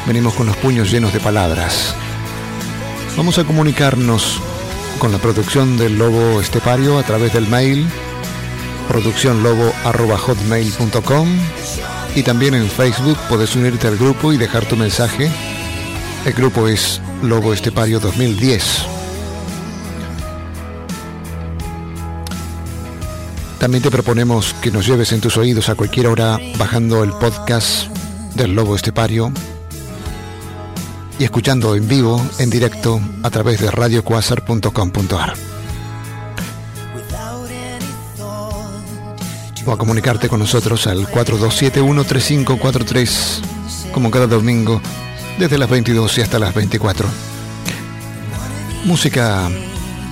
Venimos 0.06 0.36
con 0.36 0.46
los 0.46 0.58
puños 0.58 0.92
llenos 0.92 1.12
de 1.12 1.20
palabras. 1.20 1.96
Vamos 3.18 3.40
a 3.40 3.44
comunicarnos 3.44 4.40
con 5.00 5.12
la 5.12 5.18
producción 5.18 5.78
del 5.78 5.98
Lobo 5.98 6.40
Estepario 6.40 7.00
a 7.00 7.04
través 7.04 7.34
del 7.34 7.48
mail 7.48 7.88
produccionlobo.hotmail.com 8.88 11.28
y 12.15 12.23
también 12.23 12.54
en 12.54 12.69
Facebook 12.69 13.17
puedes 13.28 13.56
unirte 13.56 13.88
al 13.88 13.97
grupo 13.97 14.32
y 14.32 14.38
dejar 14.38 14.65
tu 14.65 14.78
mensaje. 14.78 15.30
El 16.25 16.34
grupo 16.34 16.67
es 16.67 17.01
Lobo 17.21 17.54
Estepario 17.54 17.99
2010. 17.99 18.86
También 23.60 23.84
te 23.84 23.91
proponemos 23.91 24.54
que 24.62 24.71
nos 24.71 24.86
lleves 24.86 25.12
en 25.12 25.21
tus 25.21 25.38
oídos 25.38 25.69
a 25.69 25.75
cualquier 25.75 26.08
hora 26.08 26.39
bajando 26.58 27.04
el 27.04 27.12
podcast 27.12 27.88
del 28.36 28.54
Lobo 28.54 28.75
Estepario 28.75 29.32
y 31.19 31.23
escuchando 31.23 31.75
en 31.75 31.88
vivo, 31.88 32.21
en 32.39 32.49
directo, 32.49 33.01
a 33.23 33.30
través 33.30 33.60
de 33.60 33.71
radiocuasar.com.ar. 33.71 35.55
O 39.65 39.71
a 39.71 39.78
comunicarte 39.78 40.28
con 40.30 40.39
nosotros 40.39 40.88
al 40.88 41.08
42713543, 41.08 43.41
como 43.91 44.12
cada 44.12 44.28
domingo, 44.28 44.80
desde 45.39 45.58
las 45.58 45.69
22 45.69 46.17
y 46.17 46.21
hasta 46.21 46.38
las 46.38 46.54
24. 46.54 47.08
Música 48.86 49.49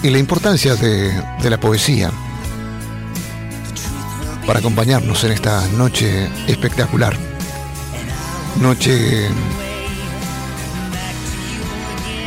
y 0.01 0.09
la 0.09 0.17
importancia 0.17 0.75
de, 0.75 1.13
de 1.41 1.49
la 1.49 1.59
poesía 1.59 2.11
para 4.45 4.59
acompañarnos 4.59 5.23
en 5.23 5.31
esta 5.31 5.65
noche 5.69 6.29
espectacular. 6.47 7.15
Noche 8.59 9.29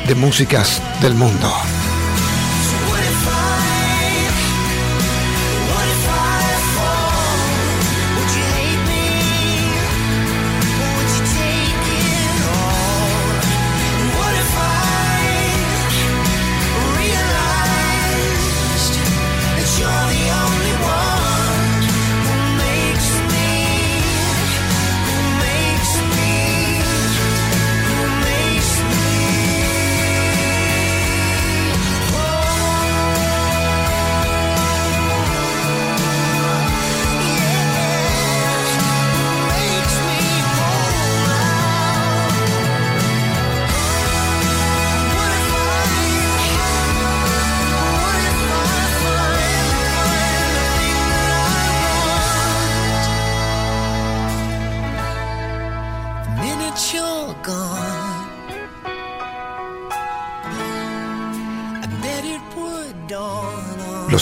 de 0.06 0.14
músicas 0.14 0.80
del 1.02 1.14
mundo. 1.14 1.52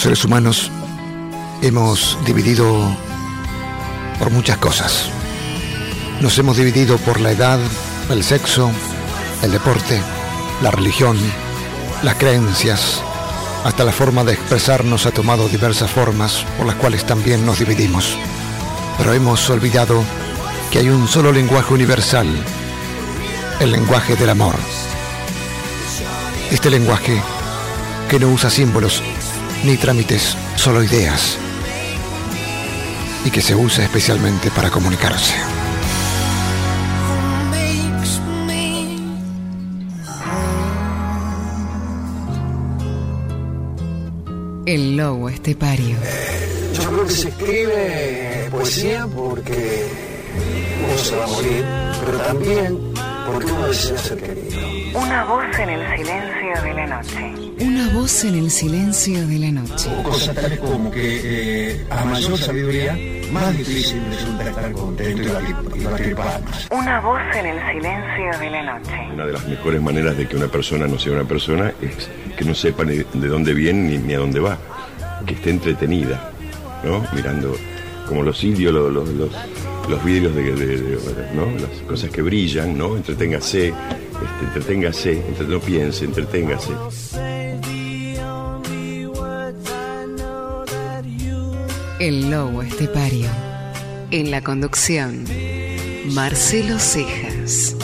Seres 0.05 0.23
humanos 0.23 0.69
hemos 1.63 2.15
dividido 2.27 2.95
por 4.19 4.29
muchas 4.29 4.59
cosas. 4.59 5.09
Nos 6.21 6.37
hemos 6.37 6.57
dividido 6.57 6.99
por 6.99 7.19
la 7.19 7.31
edad, 7.31 7.57
el 8.11 8.23
sexo, 8.23 8.69
el 9.41 9.51
deporte, 9.51 9.99
la 10.61 10.69
religión, 10.69 11.17
las 12.03 12.13
creencias, 12.17 13.01
hasta 13.63 13.83
la 13.83 13.91
forma 13.91 14.23
de 14.23 14.33
expresarnos 14.33 15.07
ha 15.07 15.11
tomado 15.11 15.49
diversas 15.49 15.89
formas 15.89 16.45
por 16.55 16.67
las 16.67 16.75
cuales 16.75 17.03
también 17.07 17.43
nos 17.43 17.57
dividimos. 17.57 18.15
Pero 18.99 19.11
hemos 19.11 19.49
olvidado 19.49 20.03
que 20.69 20.77
hay 20.77 20.89
un 20.89 21.07
solo 21.07 21.31
lenguaje 21.31 21.73
universal, 21.73 22.27
el 23.59 23.71
lenguaje 23.71 24.15
del 24.15 24.29
amor. 24.29 24.53
Este 26.51 26.69
lenguaje 26.69 27.19
que 28.07 28.19
no 28.19 28.27
usa 28.27 28.51
símbolos 28.51 29.01
ni 29.65 29.77
trámites, 29.77 30.37
solo 30.55 30.83
ideas, 30.83 31.37
y 33.25 33.31
que 33.31 33.41
se 33.41 33.55
usa 33.55 33.83
especialmente 33.83 34.51
para 34.51 34.69
comunicarse. 34.69 35.33
El 44.67 44.97
lobo 44.97 45.29
estepario. 45.29 45.97
Yo 46.73 46.89
creo 46.89 47.05
que 47.05 47.13
se 47.13 47.29
escribe 47.29 48.47
poesía 48.51 49.07
porque 49.07 49.87
uno 50.87 50.97
se 50.97 51.15
va 51.15 51.23
a 51.23 51.27
morir, 51.27 51.65
pero 52.05 52.17
también 52.19 52.94
porque 53.25 53.51
uno 53.51 53.67
desea 53.67 53.97
ser 53.97 54.17
querido. 54.21 54.99
Una 54.99 55.25
voz 55.25 55.59
en 55.59 55.69
el 55.69 55.97
silencio 55.97 56.63
de 56.63 56.73
la 56.73 56.87
noche. 56.87 57.33
Una 57.59 57.89
voz 57.89 58.23
en 58.23 58.35
el 58.35 58.51
silencio 58.51 59.27
de 59.27 59.39
la 59.39 59.51
noche. 59.51 59.89
Cosas 60.03 60.35
tales 60.35 60.59
como 60.59 60.91
que 60.91 61.71
eh, 61.71 61.85
a 61.89 62.05
mayor 62.05 62.37
sabiduría, 62.37 62.97
más 63.31 63.57
difícil 63.57 64.01
resulta 64.09 64.49
estar 64.49 64.71
contento 64.71 65.21
y 65.21 65.27
batir, 65.27 65.55
y 65.75 65.83
batir 65.85 66.15
palmas. 66.15 66.67
Una 66.71 66.99
voz 67.01 67.21
en 67.35 67.45
el 67.45 67.59
silencio 67.71 68.39
de 68.39 68.49
la 68.49 68.63
noche. 68.63 69.13
Una 69.13 69.25
de 69.25 69.33
las 69.33 69.47
mejores 69.47 69.81
maneras 69.81 70.17
de 70.17 70.27
que 70.27 70.35
una 70.35 70.47
persona 70.47 70.87
no 70.87 70.99
sea 70.99 71.13
una 71.13 71.25
persona 71.25 71.73
es 71.81 72.09
que 72.35 72.45
no 72.45 72.53
sepa 72.53 72.83
ni 72.83 72.97
de 72.97 73.27
dónde 73.27 73.53
viene 73.53 73.89
ni, 73.89 73.97
ni 73.97 74.13
a 74.13 74.19
dónde 74.19 74.39
va. 74.39 74.57
Que 75.25 75.33
esté 75.33 75.49
entretenida, 75.49 76.31
¿no? 76.83 77.03
Mirando 77.13 77.55
como 78.07 78.21
los 78.21 78.43
indios, 78.43 78.73
los, 78.73 78.91
los, 78.91 79.09
los, 79.09 79.29
los 79.89 80.03
vidrios 80.03 80.35
de, 80.35 80.97
¿no? 81.35 81.45
Las 81.59 81.69
cosas 81.87 82.09
que 82.09 82.21
brillan, 82.21 82.77
¿no? 82.77 82.95
Entreténgase, 82.95 83.67
este, 83.69 84.45
entreténgase, 84.45 85.11
entre- 85.27 85.47
no 85.47 85.59
piense, 85.59 86.05
entreténgase. 86.05 86.71
El 91.99 92.29
lobo 92.29 92.61
estepario. 92.61 93.27
En 94.11 94.29
la 94.31 94.41
conducción, 94.41 95.25
Marcelo 96.13 96.77
Cejas. 96.79 97.74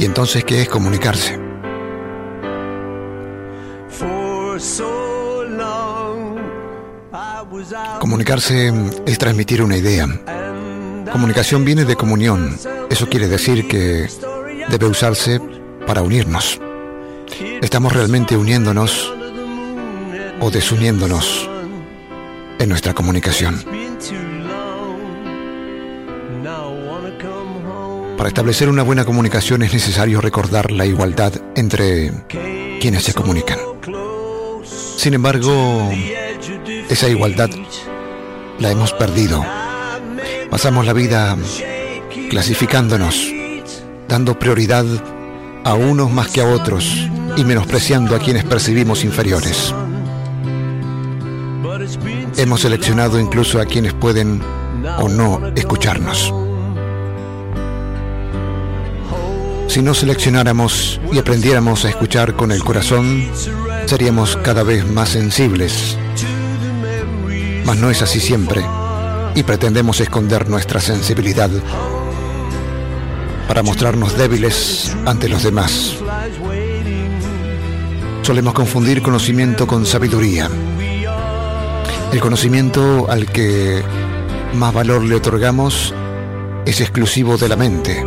¿Y 0.00 0.06
entonces 0.06 0.44
qué 0.44 0.62
es 0.62 0.68
comunicarse? 0.70 1.38
Comunicarse 7.98 8.72
es 9.04 9.18
transmitir 9.18 9.62
una 9.62 9.76
idea. 9.76 10.08
Comunicación 11.12 11.66
viene 11.66 11.84
de 11.84 11.96
comunión. 11.96 12.56
Eso 12.88 13.10
quiere 13.10 13.28
decir 13.28 13.68
que 13.68 14.08
debe 14.70 14.86
usarse 14.86 15.38
para 15.86 16.00
unirnos. 16.00 16.58
¿Estamos 17.60 17.92
realmente 17.92 18.38
uniéndonos 18.38 19.12
o 20.40 20.50
desuniéndonos 20.50 21.46
en 22.58 22.68
nuestra 22.70 22.94
comunicación? 22.94 23.62
Para 28.20 28.28
establecer 28.28 28.68
una 28.68 28.82
buena 28.82 29.06
comunicación 29.06 29.62
es 29.62 29.72
necesario 29.72 30.20
recordar 30.20 30.72
la 30.72 30.84
igualdad 30.84 31.32
entre 31.54 32.12
quienes 32.78 33.02
se 33.02 33.14
comunican. 33.14 33.58
Sin 34.62 35.14
embargo, 35.14 35.90
esa 36.90 37.08
igualdad 37.08 37.48
la 38.58 38.70
hemos 38.70 38.92
perdido. 38.92 39.42
Pasamos 40.50 40.84
la 40.84 40.92
vida 40.92 41.34
clasificándonos, 42.28 43.26
dando 44.06 44.38
prioridad 44.38 44.84
a 45.64 45.72
unos 45.72 46.10
más 46.10 46.28
que 46.28 46.42
a 46.42 46.46
otros 46.46 47.08
y 47.38 47.44
menospreciando 47.46 48.14
a 48.14 48.18
quienes 48.18 48.44
percibimos 48.44 49.02
inferiores. 49.02 49.74
Hemos 52.36 52.60
seleccionado 52.60 53.18
incluso 53.18 53.62
a 53.62 53.64
quienes 53.64 53.94
pueden 53.94 54.42
o 54.98 55.08
no 55.08 55.40
escucharnos. 55.56 56.34
Si 59.70 59.82
no 59.82 59.94
seleccionáramos 59.94 61.00
y 61.12 61.18
aprendiéramos 61.18 61.84
a 61.84 61.90
escuchar 61.90 62.34
con 62.34 62.50
el 62.50 62.64
corazón, 62.64 63.30
seríamos 63.86 64.36
cada 64.36 64.64
vez 64.64 64.84
más 64.84 65.10
sensibles. 65.10 65.96
Mas 67.64 67.76
no 67.76 67.88
es 67.88 68.02
así 68.02 68.18
siempre 68.18 68.64
y 69.36 69.44
pretendemos 69.44 70.00
esconder 70.00 70.48
nuestra 70.48 70.80
sensibilidad 70.80 71.50
para 73.46 73.62
mostrarnos 73.62 74.18
débiles 74.18 74.92
ante 75.06 75.28
los 75.28 75.44
demás. 75.44 75.94
Solemos 78.22 78.54
confundir 78.54 79.02
conocimiento 79.02 79.68
con 79.68 79.86
sabiduría. 79.86 80.50
El 82.12 82.18
conocimiento 82.18 83.08
al 83.08 83.26
que 83.26 83.84
más 84.52 84.74
valor 84.74 85.04
le 85.04 85.14
otorgamos 85.14 85.94
es 86.66 86.80
exclusivo 86.80 87.36
de 87.36 87.48
la 87.48 87.54
mente. 87.54 88.04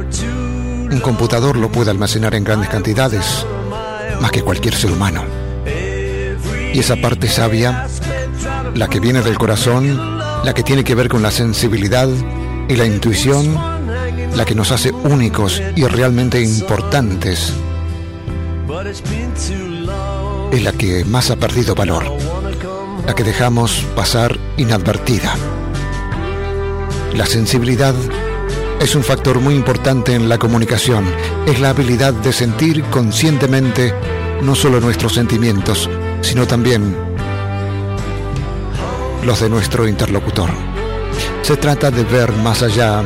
Un 0.94 1.00
computador 1.00 1.58
lo 1.58 1.72
puede 1.72 1.90
almacenar 1.90 2.36
en 2.36 2.44
grandes 2.44 2.70
cantidades, 2.70 3.48
más 4.22 4.30
que 4.30 4.44
cualquier 4.44 4.76
ser 4.76 4.92
humano. 4.92 5.24
Y 6.72 6.78
esa 6.78 6.98
parte 6.98 7.28
sabia, 7.28 7.88
la 8.76 8.88
que 8.88 9.00
viene 9.00 9.24
del 9.24 9.40
corazón, 9.40 10.20
la 10.44 10.54
que 10.54 10.62
tiene 10.62 10.84
que 10.84 10.94
ver 10.94 11.10
con 11.10 11.24
la 11.24 11.32
sensibilidad 11.32 12.08
y 12.70 12.76
la 12.76 12.86
intuición, 12.86 13.58
la 14.36 14.46
que 14.46 14.54
nos 14.54 14.72
hace 14.72 14.92
únicos 14.92 15.64
y 15.76 15.84
realmente 15.88 16.40
importantes, 16.44 17.54
es 20.52 20.64
la 20.64 20.74
que 20.74 21.06
más 21.06 21.32
ha 21.32 21.38
perdido 21.38 21.74
valor, 21.74 22.04
la 23.08 23.16
que 23.16 23.24
dejamos 23.24 23.84
pasar 23.96 24.38
inadvertida. 24.58 25.34
La 27.16 27.26
sensibilidad 27.26 27.96
es 28.84 28.96
un 28.96 29.04
factor 29.04 29.40
muy 29.40 29.56
importante 29.56 30.14
en 30.14 30.28
la 30.28 30.38
comunicación, 30.38 31.06
es 31.48 31.62
la 31.62 31.70
habilidad 31.70 32.14
de 32.14 32.34
sentir 32.34 32.84
conscientemente 32.86 33.94
no 34.42 34.56
solo 34.56 34.82
nuestros 34.82 35.14
sentimientos, 35.14 35.90
sino 36.20 36.46
también 36.46 36.94
los 39.24 39.40
de 39.40 39.50
nuestro 39.50 39.88
interlocutor. 39.88 40.50
Se 41.44 41.56
trata 41.56 41.92
de 41.92 42.04
ver 42.04 42.34
más 42.34 42.62
allá 42.62 43.04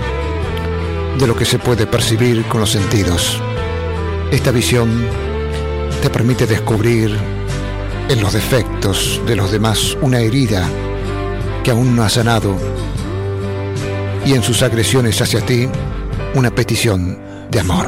de 1.20 1.28
lo 1.28 1.36
que 1.36 1.46
se 1.46 1.60
puede 1.60 1.86
percibir 1.86 2.44
con 2.46 2.60
los 2.62 2.72
sentidos. 2.72 3.40
Esta 4.32 4.50
visión 4.50 5.08
te 6.02 6.10
permite 6.10 6.48
descubrir 6.48 7.16
en 8.10 8.20
los 8.20 8.34
defectos 8.34 9.22
de 9.28 9.36
los 9.36 9.52
demás 9.52 9.96
una 10.02 10.22
herida 10.22 10.68
que 11.63 11.70
aún 11.70 11.96
no 11.96 12.02
ha 12.02 12.10
sanado 12.10 12.58
y 14.28 14.34
en 14.34 14.44
sus 14.44 14.62
agresiones 14.62 15.22
hacia 15.22 15.40
ti 15.40 15.70
una 16.36 16.52
petición 16.52 17.18
de 17.50 17.60
amor. 17.62 17.88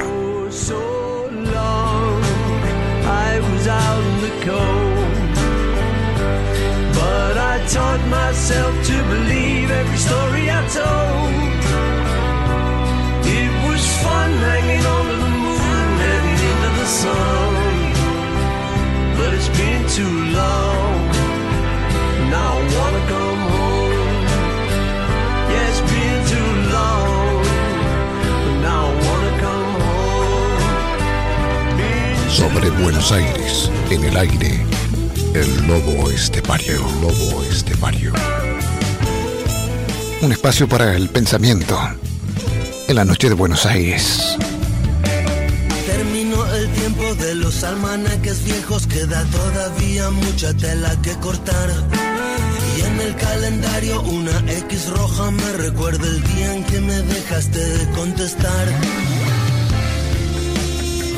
But 19.17 19.33
it's 19.33 19.49
been 19.49 19.87
too 19.87 20.15
long. 20.39 21.07
Now 22.31 22.57
I 22.57 22.75
wanna 22.75 23.07
come 23.07 23.39
home. 23.51 23.68
Sobre 32.29 32.69
Buenos 32.69 33.11
Aires, 33.11 33.69
en 33.89 34.03
el 34.03 34.15
aire, 34.15 34.65
el 35.33 35.67
lobo 35.67 36.09
estepario. 36.09 36.77
El 36.77 37.01
lobo 37.01 37.43
estepario. 37.43 38.13
Un 40.21 40.31
espacio 40.31 40.67
para 40.67 40.95
el 40.95 41.09
pensamiento 41.09 41.77
en 42.87 42.95
la 42.95 43.05
noche 43.05 43.29
de 43.29 43.35
Buenos 43.35 43.65
Aires. 43.65 44.37
Terminó 45.85 46.45
el 46.53 46.69
tiempo 46.69 47.13
de 47.15 47.35
los 47.35 47.63
almanaques 47.63 48.43
viejos, 48.43 48.87
queda 48.87 49.23
todavía 49.25 50.09
mucha 50.09 50.53
tela 50.53 50.95
que 51.01 51.13
cortar. 51.15 51.69
Calendario 53.29 54.01
una 54.01 54.37
X 54.47 54.89
roja 54.89 55.29
me 55.29 55.51
recuerda 55.53 56.03
el 56.03 56.23
día 56.23 56.55
en 56.55 56.63
que 56.63 56.81
me 56.81 56.99
dejaste 56.99 57.59
de 57.59 57.91
contestar. 57.91 58.67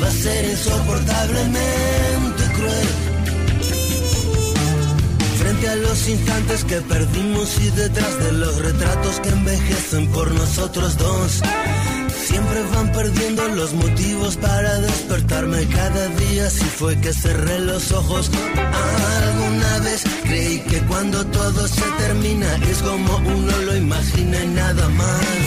Va 0.02 0.08
a 0.08 0.10
ser 0.10 0.44
insoportablemente 0.50 2.42
cruel. 2.56 2.88
Frente 5.38 5.68
a 5.70 5.76
los 5.76 6.06
instantes 6.06 6.64
que 6.64 6.82
perdimos 6.82 7.58
y 7.60 7.70
detrás 7.70 8.18
de 8.18 8.32
los 8.32 8.58
retratos 8.60 9.20
que 9.20 9.30
envejecen 9.30 10.06
por 10.08 10.30
nosotros 10.32 10.98
dos. 10.98 11.40
Siempre 12.26 12.62
van 12.74 12.92
perdiendo 12.92 13.48
los 13.48 13.72
motivos 13.72 14.36
para 14.36 14.80
despertarme 14.80 15.66
cada 15.66 16.08
día 16.08 16.50
si 16.50 16.64
fue 16.64 17.00
que 17.00 17.14
cerré 17.14 17.58
los 17.60 17.90
ojos. 17.90 18.30
Alguna 18.54 19.78
vez 19.78 20.04
creí 20.32 20.58
que 20.60 20.78
cuando 20.86 21.24
todo 21.26 21.68
se 21.68 21.86
termina 21.98 22.48
es 22.70 22.78
como 22.78 23.16
uno 23.18 23.52
lo 23.66 23.76
imagina 23.76 24.36
y 24.42 24.46
nada 24.48 24.88
más. 24.88 25.42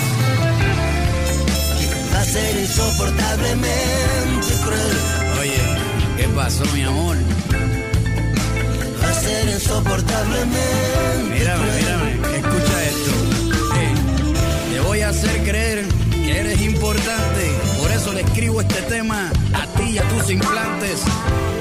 Va 2.13 2.19
a 2.21 2.25
ser 2.25 2.55
insoportablemente 2.59 4.53
cruel. 4.63 4.97
Oye, 5.41 5.63
¿qué 6.17 6.27
pasó, 6.35 6.63
mi 6.75 6.83
amor? 6.83 7.17
Va 9.01 9.09
a 9.09 9.13
ser 9.13 9.49
insoportablemente 9.55 11.33
Mírame, 11.33 11.63
cruel. 11.63 11.77
mírame, 11.79 12.37
escucha 12.37 12.83
esto. 12.91 13.11
Te 14.71 14.79
voy 14.81 15.01
a 15.01 15.09
hacer 15.09 15.43
creer 15.43 15.85
que 16.11 16.39
eres 16.39 16.61
importante. 16.61 17.64
Por 17.85 17.93
eso 17.93 18.13
le 18.13 18.21
escribo 18.21 18.61
este 18.61 18.81
tema 18.81 19.29
a 19.53 19.67
ti 19.77 19.91
y 19.91 19.97
a 19.99 20.09
tus 20.09 20.31
implantes. 20.31 21.03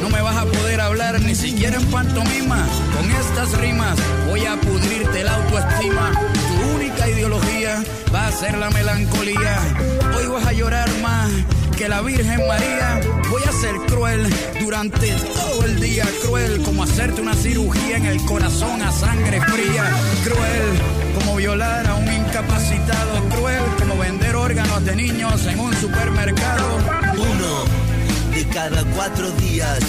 No 0.01 0.09
me 0.09 0.23
vas 0.23 0.35
a 0.35 0.47
poder 0.47 0.81
hablar 0.81 1.21
ni 1.21 1.35
siquiera 1.35 1.77
en 1.77 1.85
pantomima. 1.91 2.67
Con 2.97 3.11
estas 3.11 3.53
rimas 3.61 3.99
voy 4.31 4.47
a 4.47 4.59
pudrirte 4.59 5.23
la 5.23 5.35
autoestima. 5.35 6.13
Tu 6.33 6.77
única 6.77 7.11
ideología 7.11 7.85
va 8.13 8.29
a 8.29 8.33
ser 8.33 8.57
la 8.57 8.71
melancolía. 8.71 9.59
Hoy 10.17 10.27
vas 10.29 10.47
a 10.47 10.55
llorar 10.55 10.89
más 11.03 11.31
que 11.77 11.89
la 11.89 12.03
Virgen 12.03 12.47
María. 12.47 13.01
Voy 13.31 13.43
a 13.43 13.53
ser 13.53 13.75
cruel 13.87 14.29
durante 14.61 15.09
todo 15.35 15.65
el 15.65 15.81
día. 15.81 16.05
Cruel 16.23 16.63
como 16.63 16.85
hacerte 16.85 17.21
una 17.21 17.35
cirugía 17.35 17.97
en 17.97 18.07
el 18.07 18.25
corazón 18.25 18.83
a 18.83 18.93
sangre 18.93 19.41
fría. 19.41 19.85
Cruel 20.25 21.19
como 21.19 21.37
violar 21.37 21.87
a 21.87 21.95
un 21.95 22.13
incapacitado. 22.13 23.29
Cruel 23.31 23.63
como 23.79 23.97
vender 23.99 24.37
órganos 24.37 24.85
de 24.85 24.95
niños 24.95 25.47
en 25.47 25.59
un 25.59 25.75
supermercado. 25.75 26.79
Uno 27.15 28.35
de 28.37 28.47
cada 28.49 28.85
cuatro 28.95 29.31
días 29.33 29.81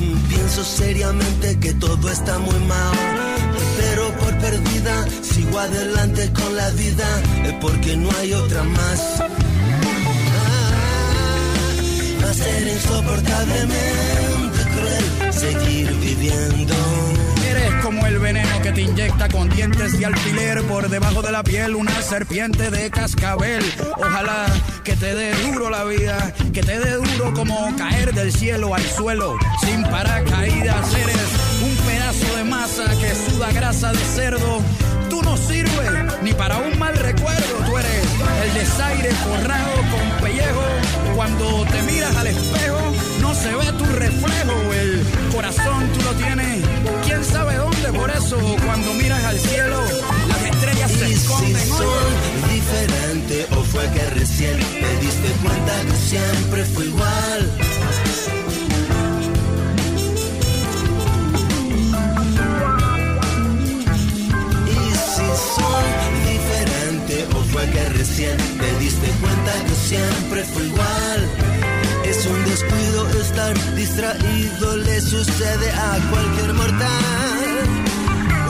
mm, 0.00 0.28
pienso 0.28 0.62
seriamente 0.64 1.58
que 1.58 1.72
todo 1.74 2.10
está 2.10 2.38
muy 2.38 2.58
mal. 2.66 2.92
Pero 3.78 4.12
por 4.18 4.38
perdida 4.38 5.06
sigo 5.22 5.58
adelante 5.58 6.30
con 6.32 6.56
la 6.56 6.70
vida 6.70 7.22
eh, 7.44 7.58
porque 7.60 7.96
no 7.96 8.10
hay 8.20 8.32
otra 8.34 8.62
más. 8.62 9.22
Ser 12.32 12.66
insoportablemente 12.66 14.58
cruel 14.74 15.32
seguir 15.32 15.92
viviendo. 16.00 16.74
Eres 17.46 17.74
como 17.82 18.06
el 18.06 18.18
veneno 18.18 18.62
que 18.62 18.72
te 18.72 18.80
inyecta 18.80 19.28
con 19.28 19.50
dientes 19.50 19.98
de 19.98 20.06
alfiler 20.06 20.62
por 20.62 20.88
debajo 20.88 21.20
de 21.20 21.30
la 21.30 21.42
piel 21.42 21.74
una 21.74 22.00
serpiente 22.00 22.70
de 22.70 22.90
cascabel. 22.90 23.62
Ojalá 23.98 24.46
que 24.82 24.96
te 24.96 25.14
dé 25.14 25.34
duro 25.42 25.68
la 25.68 25.84
vida, 25.84 26.32
que 26.54 26.62
te 26.62 26.78
dé 26.80 26.92
duro 26.92 27.34
como 27.34 27.76
caer 27.76 28.14
del 28.14 28.32
cielo 28.32 28.74
al 28.74 28.82
suelo 28.82 29.36
sin 29.60 29.82
paracaídas. 29.82 30.94
Eres 30.94 31.16
un 31.62 31.76
pedazo 31.86 32.36
de 32.36 32.44
masa 32.44 32.84
que 32.98 33.14
suda 33.14 33.52
grasa 33.52 33.92
de 33.92 33.98
cerdo. 33.98 34.62
Tú 35.10 35.20
no 35.22 35.36
sirves 35.36 36.22
ni 36.22 36.32
para 36.32 36.56
un 36.56 36.78
mal 36.78 36.96
recuerdo. 36.96 37.56
Tú 37.66 37.76
eres 37.76 38.06
el 38.44 38.54
desaire 38.54 39.10
forrado 39.16 39.72
con 39.90 40.22
pellejo. 40.22 40.81
Cuando 41.22 41.64
te 41.70 41.80
miras 41.82 42.16
al 42.16 42.26
espejo, 42.26 42.80
no 43.20 43.32
se 43.32 43.54
ve 43.54 43.72
tu 43.78 43.84
reflejo. 43.84 44.72
El 44.72 45.06
corazón 45.32 45.88
tú 45.94 46.02
lo 46.02 46.14
tienes, 46.14 46.64
quién 47.06 47.24
sabe 47.24 47.54
dónde. 47.58 47.92
Por 47.92 48.10
eso, 48.10 48.36
cuando 48.66 48.92
miras 48.94 49.22
al 49.22 49.38
cielo, 49.38 49.80
las 50.26 50.44
estrellas 50.46 50.90
se 50.90 51.04
Y 51.04 51.06
si 51.06 51.14
esconden. 51.14 51.54
Oye, 51.54 51.66
soy 51.68 52.52
diferente 52.52 53.46
o 53.56 53.62
fue 53.62 53.88
que 53.92 54.04
recién 54.18 54.56
me 54.58 55.00
diste 55.00 55.28
cuenta 55.44 55.72
que 55.86 55.96
siempre 55.96 56.64
fue 56.64 56.86
igual. 56.86 57.50
Y 64.66 64.90
si 64.90 65.26
soy 65.54 65.88
diferente 66.32 67.26
o 67.36 67.44
fue 67.52 67.64
que 67.70 67.88
recién 67.90 68.36
te 68.36 68.78
diste 68.80 69.06
cuenta 69.20 69.52
que 69.66 69.74
siempre 69.88 70.44
fue 70.52 70.64
igual. 70.64 70.91
Estar 73.32 73.74
distraído 73.74 74.76
le 74.76 75.00
sucede 75.00 75.70
a 75.70 75.98
cualquier 76.10 76.52
mortal. 76.54 77.68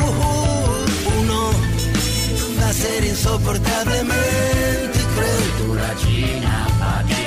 Uh, 0.01 1.21
uno 1.21 1.51
va 2.61 2.69
a 2.69 2.73
ser 2.73 3.05
insoportablemente 3.05 4.99
cruel. 5.15 5.43
China 6.03 6.67
pa' 6.81 7.03
ti. 7.09 7.25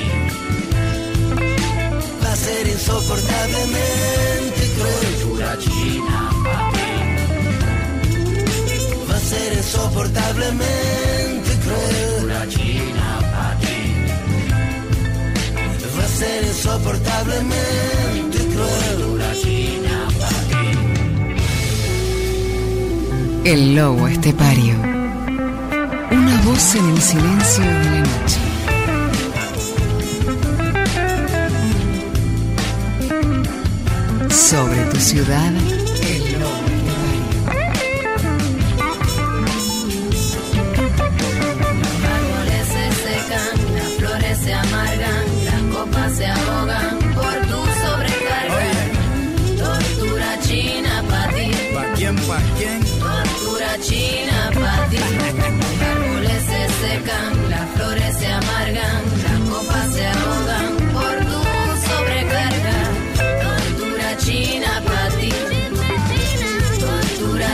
Va 2.22 2.32
a 2.32 2.36
ser 2.36 2.66
insoportablemente 2.66 4.62
cruel. 4.76 5.58
China 5.58 6.18
pa' 6.44 6.70
ti. 6.74 6.90
Va 9.08 9.16
a 9.16 9.20
ser 9.20 9.52
insoportablemente 9.52 11.15
ser 16.16 16.44
insoportablemente 16.44 18.38
cruel. 18.52 19.06
El 23.44 23.76
lobo 23.76 24.08
estepario. 24.08 24.74
Una 26.10 26.40
voz 26.44 26.74
en 26.74 26.88
el 26.90 27.00
silencio 27.00 27.64
de 27.64 27.84
la 27.84 28.00
noche. 28.00 28.40
Sobre 34.34 34.84
tu 34.86 34.96
ciudad, 34.96 35.52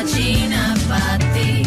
Ti. 0.04 1.62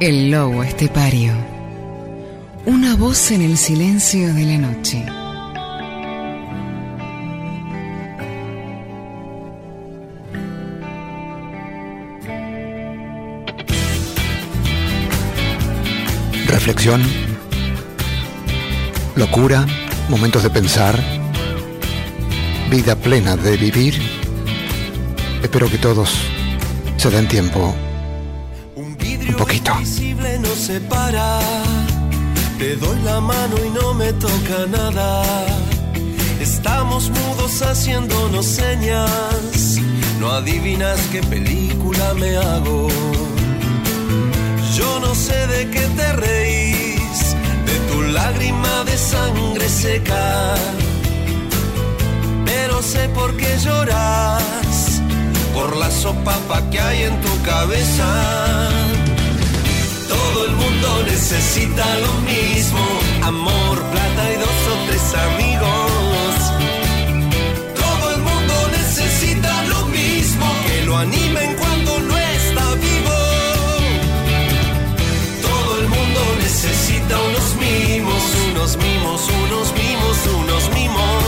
El 0.00 0.30
lobo 0.30 0.62
estepario. 0.62 1.34
Una 2.64 2.96
voz 2.96 3.30
en 3.32 3.42
el 3.42 3.58
silencio 3.58 4.32
de 4.32 4.44
la 4.46 4.58
noche. 4.58 5.04
Reflexión, 16.46 17.02
locura, 19.16 19.66
momentos 20.08 20.42
de 20.42 20.48
pensar, 20.48 21.19
vida 22.70 22.94
plena 22.94 23.36
de 23.36 23.56
vivir. 23.56 24.00
Espero 25.42 25.68
que 25.68 25.76
todos 25.78 26.08
se 26.96 27.10
den 27.10 27.26
tiempo 27.26 27.74
un 28.76 28.96
poquito. 29.36 29.72
invisible 29.72 30.38
nos 30.38 30.58
separa. 30.58 31.40
Te 32.58 32.76
doy 32.76 32.98
la 33.04 33.20
mano 33.20 33.56
y 33.66 33.70
no 33.70 33.94
me 33.94 34.12
toca 34.12 34.66
nada. 34.70 35.24
Estamos 36.40 37.10
mudos 37.10 37.60
haciéndonos 37.62 38.46
señas. 38.46 39.80
No 40.20 40.30
adivinas 40.30 41.00
qué 41.10 41.22
película 41.22 42.14
me 42.14 42.36
hago. 42.36 42.88
Yo 44.76 45.00
no 45.00 45.14
sé 45.14 45.46
de 45.48 45.70
qué 45.70 45.86
te 45.96 46.12
reís, 46.12 47.34
de 47.66 47.76
tu 47.90 48.02
lágrima 48.02 48.84
de 48.84 48.96
sangre 48.96 49.68
seca. 49.68 50.54
Sé 52.90 53.08
por 53.10 53.36
qué 53.36 53.56
lloras, 53.64 55.00
por 55.54 55.76
la 55.76 55.88
sopapa 55.92 56.60
que 56.70 56.80
hay 56.80 57.04
en 57.04 57.20
tu 57.20 57.42
cabeza. 57.42 58.68
Todo 60.08 60.46
el 60.46 60.52
mundo 60.56 61.04
necesita 61.06 61.86
lo 62.06 62.12
mismo, 62.32 62.80
amor, 63.22 63.76
plata 63.92 64.32
y 64.32 64.36
dos 64.44 64.60
o 64.72 64.76
tres 64.88 65.06
amigos. 65.28 66.32
Todo 67.84 68.10
el 68.16 68.22
mundo 68.22 68.54
necesita 68.72 69.52
lo 69.66 69.86
mismo, 69.86 70.46
que 70.66 70.82
lo 70.86 70.96
animen 70.98 71.54
cuando 71.60 72.00
no 72.00 72.18
está 72.18 72.74
vivo. 72.74 73.16
Todo 75.48 75.80
el 75.80 75.88
mundo 75.88 76.20
necesita 76.42 77.14
unos 77.28 77.48
mimos, 77.54 78.22
unos 78.50 78.76
mimos, 78.78 79.20
unos 79.44 79.72
mimos, 79.74 80.16
unos 80.42 80.74
mimos. 80.74 81.19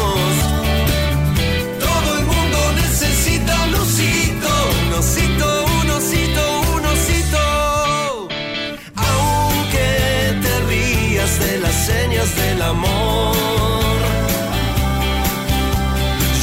Del 12.36 12.62
amor, 12.62 13.34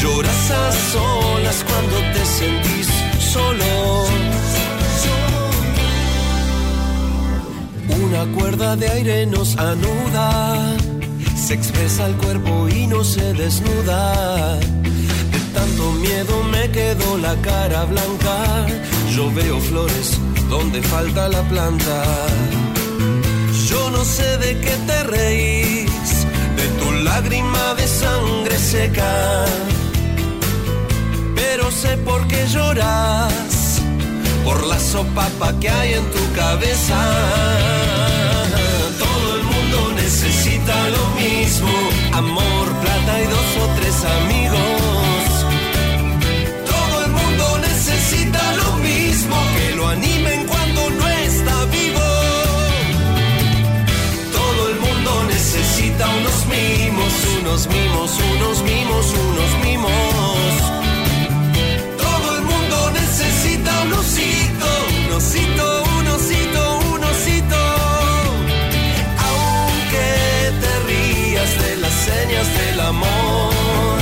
lloras 0.01 0.51
a 0.51 0.71
solas 0.91 1.65
cuando 1.67 1.97
te 2.13 2.25
sentís 2.25 2.87
solo. 3.31 4.05
Una 8.03 8.25
cuerda 8.37 8.75
de 8.75 8.89
aire 8.89 9.25
nos 9.25 9.55
anuda, 9.57 10.75
se 11.35 11.53
expresa 11.53 12.07
el 12.07 12.15
cuerpo 12.15 12.67
y 12.67 12.87
no 12.87 13.03
se 13.05 13.33
desnuda. 13.33 14.59
Tanto 15.59 15.91
miedo 15.91 16.41
me 16.43 16.71
quedó 16.71 17.17
la 17.17 17.35
cara 17.41 17.83
blanca, 17.83 18.65
yo 19.13 19.29
veo 19.33 19.59
flores 19.59 20.17
donde 20.49 20.81
falta 20.81 21.27
la 21.27 21.41
planta. 21.49 21.97
Yo 23.67 23.89
no 23.89 24.05
sé 24.05 24.37
de 24.37 24.57
qué 24.63 24.75
te 24.87 25.03
reís, 25.03 26.25
de 26.59 26.65
tu 26.79 26.91
lágrima 27.03 27.73
de 27.73 27.85
sangre 27.87 28.57
seca. 28.57 29.13
Pero 31.35 31.69
sé 31.71 31.97
por 31.97 32.25
qué 32.29 32.47
lloras, 32.47 33.81
por 34.45 34.65
la 34.65 34.79
sopapa 34.79 35.59
que 35.59 35.69
hay 35.69 35.93
en 35.95 36.05
tu 36.15 36.23
cabeza. 36.41 36.99
Todo 38.97 39.27
el 39.35 39.43
mundo 39.43 39.77
necesita 40.03 40.75
lo 40.97 41.05
mismo, 41.21 41.73
amor, 42.13 42.65
plata 42.81 43.13
y 43.23 43.25
dos 43.35 43.49
o 43.63 43.65
tres 43.77 43.97
amigos. 44.21 44.88
Unos 56.07 56.45
mimos, 56.45 57.13
unos 57.39 57.67
mimos, 57.67 58.11
unos 58.33 58.61
mimos, 58.63 59.05
unos 59.29 59.65
mimos. 59.65 59.91
Todo 61.97 62.37
el 62.37 62.43
mundo 62.43 62.91
necesita 62.91 63.71
un 63.83 63.93
osito, 63.93 64.69
un 65.07 65.11
osito, 65.17 65.83
un 65.99 66.07
osito, 66.07 66.79
un 66.93 67.03
osito. 67.03 67.61
Aunque 69.27 70.07
te 70.61 70.79
rías 70.87 71.51
de 71.63 71.75
las 71.77 71.93
señas 71.93 72.47
del 72.59 72.79
amor, 72.79 73.99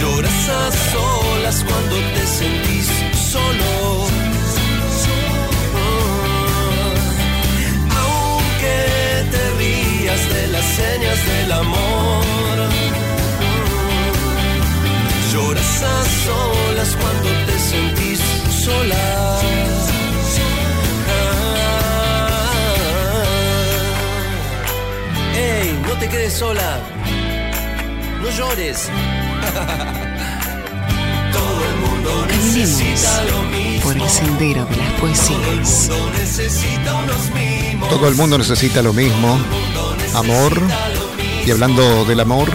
lloras 0.00 0.48
a 0.48 0.72
solas 0.90 1.64
cuando 1.64 1.96
te 2.14 2.26
sentís 2.26 2.88
solo. 3.30 4.27
señas 10.78 11.20
del 11.26 11.52
amor. 11.52 12.24
Lloras 15.32 15.82
a 15.82 15.94
solas 16.24 16.90
cuando 17.00 17.28
te 17.46 17.56
sentís 17.70 18.20
sola. 18.64 19.04
Ah. 21.10 22.44
Ey, 25.36 25.68
no 25.86 25.94
te 26.00 26.08
quedes 26.08 26.34
sola. 26.34 26.80
No 28.22 28.28
llores. 28.30 28.78
Todo 31.32 31.60
el 31.70 31.76
mundo 31.84 32.10
necesita 32.26 33.24
lo 33.24 33.42
mismo. 33.42 33.82
por 33.84 33.96
el 33.96 34.08
sendero 34.08 34.64
de 34.66 34.76
las 34.76 34.92
poesías. 35.00 35.88
Todo 35.88 35.96
el 35.96 36.04
mundo 36.04 36.18
necesita, 36.18 36.94
unos 36.94 37.30
mimos. 37.34 37.88
Todo 37.90 38.08
el 38.08 38.14
mundo 38.14 38.38
necesita 38.38 38.82
lo 38.82 38.92
mismo 38.92 39.38
amor. 40.14 40.60
Y 41.44 41.50
hablando 41.50 42.04
del 42.04 42.20
amor, 42.20 42.50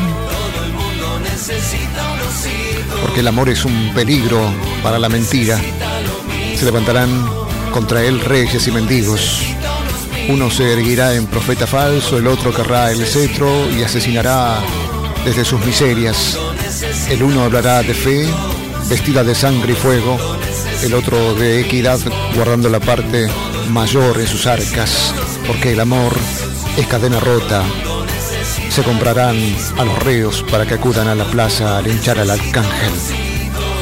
porque 3.01 3.21
el 3.21 3.27
amor 3.27 3.49
es 3.49 3.65
un 3.65 3.91
peligro 3.93 4.39
para 4.81 4.99
la 4.99 5.09
mentira, 5.09 5.59
se 6.55 6.65
levantarán 6.65 7.27
contra 7.71 8.03
él 8.03 8.19
reyes 8.21 8.67
y 8.67 8.71
mendigos. 8.71 9.41
Uno 10.29 10.49
se 10.49 10.71
erguirá 10.71 11.15
en 11.15 11.25
profeta 11.25 11.67
falso, 11.67 12.17
el 12.17 12.27
otro 12.27 12.53
querrá 12.53 12.91
el 12.91 13.05
cetro 13.05 13.69
y 13.71 13.83
asesinará 13.83 14.59
desde 15.25 15.43
sus 15.43 15.65
miserias. 15.65 16.37
El 17.09 17.23
uno 17.23 17.43
hablará 17.43 17.81
de 17.83 17.93
fe, 17.93 18.27
vestida 18.89 19.23
de 19.23 19.35
sangre 19.35 19.73
y 19.73 19.75
fuego, 19.75 20.17
el 20.83 20.93
otro 20.93 21.33
de 21.35 21.61
equidad, 21.61 21.99
guardando 22.35 22.69
la 22.69 22.79
parte 22.79 23.27
mayor 23.69 24.19
en 24.19 24.27
sus 24.27 24.45
arcas, 24.45 25.13
porque 25.47 25.73
el 25.73 25.79
amor 25.79 26.13
es 26.77 26.87
cadena 26.87 27.19
rota. 27.19 27.63
Se 28.69 28.83
comprarán 28.83 29.37
a 29.77 29.85
los 29.85 29.99
reos 30.03 30.43
para 30.49 30.65
que 30.65 30.75
acudan 30.75 31.07
a 31.07 31.15
la 31.15 31.25
plaza 31.25 31.77
a 31.77 31.81
linchar 31.81 32.19
al 32.19 32.31
arcángel, 32.31 32.93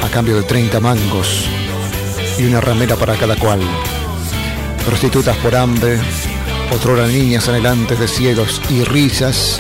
a 0.04 0.10
cambio 0.10 0.36
de 0.36 0.44
30 0.44 0.80
mangos 0.80 1.46
y 2.38 2.44
una 2.44 2.60
ramera 2.60 2.96
para 2.96 3.16
cada 3.16 3.36
cual. 3.38 3.62
Prostitutas 4.86 5.38
por 5.38 5.56
hambre, 5.56 6.00
otrora 6.72 7.08
niñas 7.08 7.48
anhelantes 7.48 8.00
de 8.00 8.08
cielos 8.08 8.62
y 8.70 8.84
risas, 8.84 9.60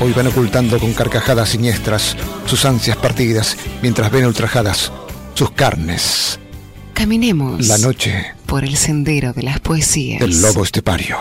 hoy 0.00 0.12
van 0.12 0.26
ocultando 0.28 0.78
con 0.78 0.92
carcajadas 0.92 1.50
siniestras 1.50 2.16
sus 2.46 2.64
ansias 2.64 2.96
partidas 2.96 3.56
mientras 3.82 4.10
ven 4.10 4.26
ultrajadas 4.26 4.90
sus 5.34 5.50
carnes. 5.52 6.40
Caminemos. 6.94 7.68
La 7.68 7.78
noche. 7.78 8.34
Por 8.46 8.64
el 8.64 8.76
sendero 8.76 9.32
de 9.34 9.42
las 9.42 9.60
poesías. 9.60 10.22
El 10.22 10.40
lobo 10.40 10.64
estepario. 10.64 11.16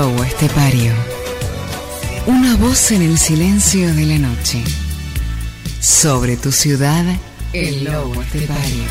Lobo 0.00 0.24
Estepario. 0.24 0.94
Una 2.26 2.56
voz 2.56 2.90
en 2.90 3.02
el 3.02 3.18
silencio 3.18 3.94
de 3.94 4.06
la 4.06 4.18
noche. 4.18 4.64
Sobre 5.78 6.38
tu 6.38 6.52
ciudad, 6.52 7.04
el 7.52 7.84
Lobo 7.84 8.22
Estepario. 8.22 8.84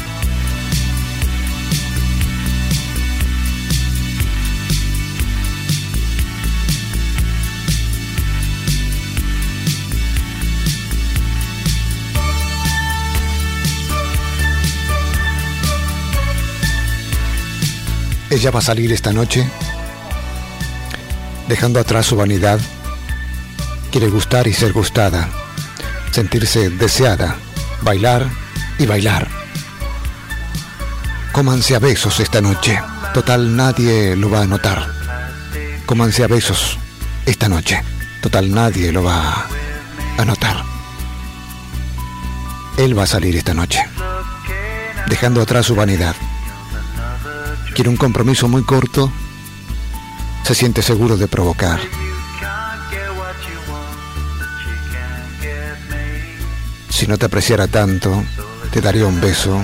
Ella 18.30 18.52
va 18.52 18.60
a 18.60 18.62
este 18.62 18.72
salir 18.72 18.94
esta 18.94 19.12
noche 19.12 19.50
Dejando 21.50 21.80
atrás 21.80 22.06
su 22.06 22.16
vanidad, 22.16 22.60
quiere 23.92 24.08
gustar 24.08 24.48
y 24.48 24.54
ser 24.54 24.72
gustada, 24.72 25.28
sentirse 26.12 26.70
deseada, 26.70 27.38
bailar 27.82 28.30
y 28.78 28.86
bailar. 28.86 29.28
Cómanse 31.32 31.76
a 31.76 31.80
besos 31.80 32.20
esta 32.20 32.40
noche, 32.40 32.80
total 33.16 33.56
nadie 33.56 34.16
lo 34.16 34.30
va 34.30 34.44
a 34.44 34.46
notar. 34.46 34.92
Cómanse 35.88 36.24
a 36.24 36.28
besos 36.28 36.78
esta 37.26 37.50
noche, 37.50 37.82
total 38.22 38.52
nadie 38.52 38.92
lo 38.92 39.04
va 39.04 39.48
a 40.20 40.26
notar. 40.26 40.64
Él 42.78 42.96
va 42.96 43.04
a 43.04 43.08
salir 43.08 43.36
esta 43.36 43.56
noche, 43.56 43.84
dejando 45.08 45.42
atrás 45.42 45.66
su 45.66 45.74
vanidad. 45.74 46.16
Quiere 47.74 47.90
un 47.90 47.98
compromiso 47.98 48.48
muy 48.48 48.62
corto, 48.62 49.12
se 50.44 50.56
siente 50.56 50.82
seguro 50.82 51.18
de 51.18 51.28
provocar. 51.28 51.80
Si 56.90 57.08
no 57.08 57.18
te 57.18 57.26
apreciara 57.26 57.68
tanto, 57.68 58.24
te 58.72 58.82
daría 58.82 59.06
un 59.06 59.22
beso 59.22 59.62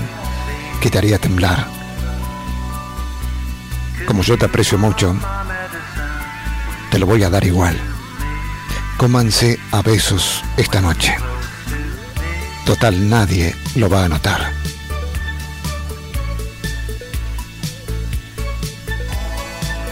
que 0.79 0.89
te 0.89 0.97
haría 0.97 1.19
temblar. 1.19 1.67
Como 4.05 4.21
yo 4.23 4.37
te 4.37 4.45
aprecio 4.45 4.77
mucho, 4.77 5.15
te 6.91 6.99
lo 6.99 7.05
voy 7.05 7.23
a 7.23 7.29
dar 7.29 7.43
igual. 7.43 7.77
Cómanse 8.97 9.59
a 9.71 9.81
besos 9.81 10.43
esta 10.55 10.79
noche. 10.79 11.15
Total, 12.65 13.09
nadie 13.09 13.55
lo 13.75 13.89
va 13.89 14.05
a 14.05 14.09
notar. 14.09 14.64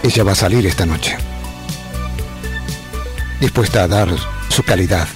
Ella 0.04 0.24
va 0.26 0.34
a 0.34 0.36
salir 0.36 0.66
esta 0.68 0.86
noche, 0.86 1.18
dispuesta 3.40 3.84
a 3.84 3.88
dar 3.88 4.10
su 4.50 4.62
calidad. 4.64 5.08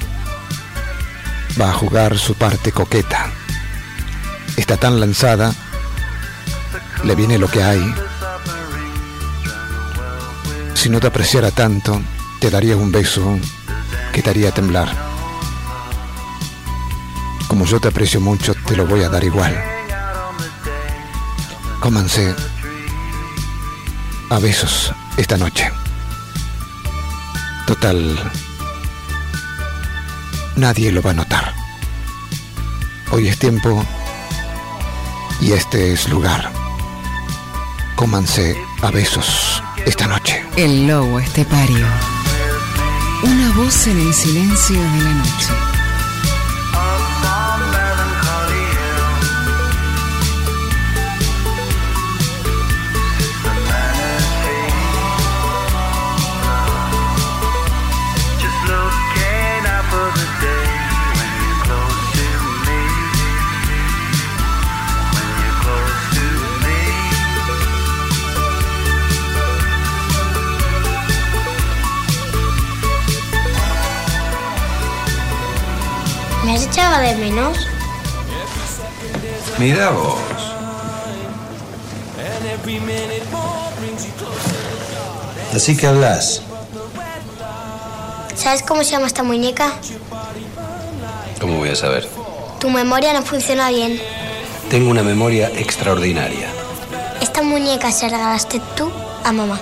Va 1.60 1.72
a 1.72 1.74
jugar 1.74 2.18
su 2.18 2.36
parte 2.36 2.72
coqueta. 2.72 3.30
Está 4.56 4.78
tan 4.78 5.02
lanzada, 5.02 5.54
le 7.04 7.16
viene 7.16 7.38
lo 7.38 7.50
que 7.50 7.62
hay. 7.62 7.94
Si 10.74 10.88
no 10.88 11.02
te 11.02 11.08
apreciara 11.08 11.52
tanto, 11.52 12.02
te 12.40 12.50
daría 12.50 12.78
un 12.78 12.90
beso 12.90 13.38
que 14.14 14.22
te 14.22 14.30
haría 14.30 14.52
temblar. 14.52 14.88
Como 17.50 17.66
yo 17.66 17.82
te 17.82 17.90
aprecio 17.90 18.22
mucho, 18.22 18.56
te 18.66 18.78
lo 18.78 18.88
voy 18.88 19.04
a 19.04 19.10
dar 19.10 19.26
igual. 19.26 19.54
Cómanse 21.82 22.34
a 24.30 24.40
besos 24.40 24.94
esta 25.18 25.38
noche. 25.38 25.72
Total, 27.66 28.32
nadie 30.56 30.92
lo 30.92 31.02
va 31.02 31.12
a 31.12 31.14
notar. 31.14 31.54
Hoy 33.12 33.28
es 33.28 33.38
tiempo 33.40 33.86
y 35.42 35.52
este 35.52 35.94
es 35.94 36.10
lugar. 36.10 36.52
Cómanse 37.96 38.56
a 38.82 38.92
besos 38.92 39.64
esta 39.86 40.08
noche. 40.08 40.44
El 40.56 40.88
lobo 40.88 41.20
estepario. 41.20 41.86
Una 43.24 43.52
voz 43.54 43.88
en 43.88 44.00
el 44.00 44.14
silencio 44.14 44.80
de 44.80 45.04
la 45.04 45.14
noche. 45.14 45.77
¿Me 76.78 76.84
has 76.84 76.92
echado 76.92 77.02
de 77.02 77.16
menos? 77.16 77.58
Mira 79.58 79.90
vos. 79.90 80.20
Así 85.56 85.76
que 85.76 85.88
hablas. 85.88 86.44
¿Sabes 88.36 88.62
cómo 88.62 88.84
se 88.84 88.92
llama 88.92 89.08
esta 89.08 89.24
muñeca? 89.24 89.74
¿Cómo 91.42 91.58
voy 91.58 91.70
a 91.70 91.76
saber? 91.76 92.08
Tu 92.60 92.70
memoria 92.70 93.12
no 93.12 93.24
funciona 93.24 93.70
bien. 93.70 94.00
Tengo 94.70 94.92
una 94.92 95.02
memoria 95.02 95.50
extraordinaria. 95.50 96.48
Esta 97.22 97.42
muñeca 97.42 97.92
se 97.92 98.08
la 98.08 98.18
regalaste 98.18 98.62
tú 98.76 98.92
a 99.24 99.32
mamá. 99.32 99.60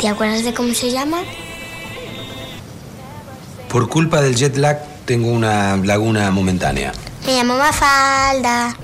¿Te 0.00 0.08
acuerdas 0.08 0.42
de 0.42 0.52
cómo 0.52 0.74
se 0.74 0.90
llama? 0.90 1.18
Por 3.68 3.88
culpa 3.88 4.20
del 4.20 4.34
jet 4.34 4.56
lag 4.56 4.91
tengo 5.04 5.28
una 5.28 5.76
laguna 5.76 6.30
momentánea. 6.30 6.92
Me 7.26 7.34
llamo 7.36 7.56
Mafalda. 7.56 8.74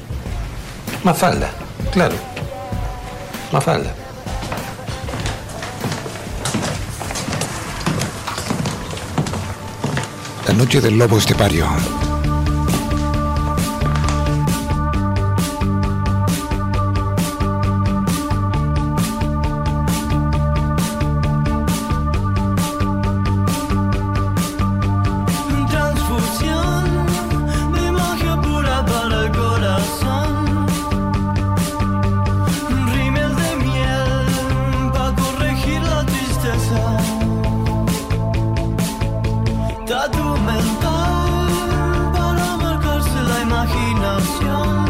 Mafalda, 1.05 1.51
claro. 1.93 2.17
Mafalda. 3.53 3.95
La 10.47 10.55
noche 10.55 10.81
del 10.81 10.97
lobo 10.97 11.19
estepario. 11.19 11.67
Tatu 39.89 40.37
mental 40.45 41.49
para 42.13 42.59
marcarse 42.59 43.23
la 43.23 43.41
imaginación. 43.41 44.88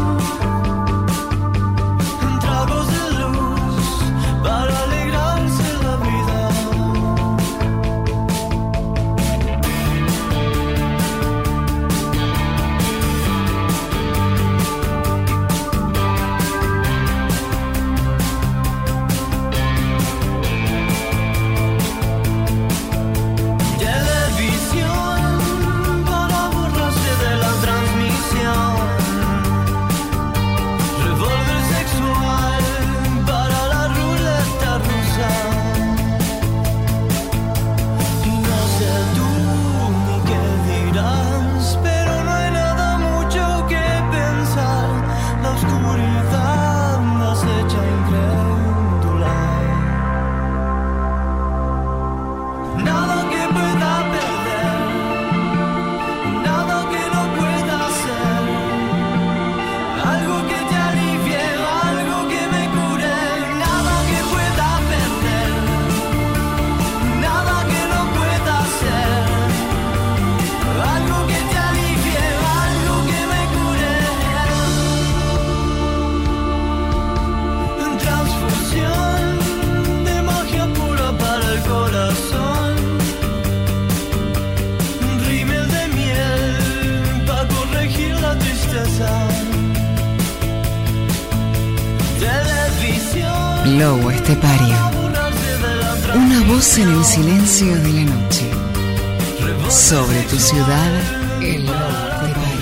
Sobre 99.69 100.21
tu 100.23 100.37
ciudad, 100.39 100.91
el 101.41 101.61
estepario. 101.61 102.59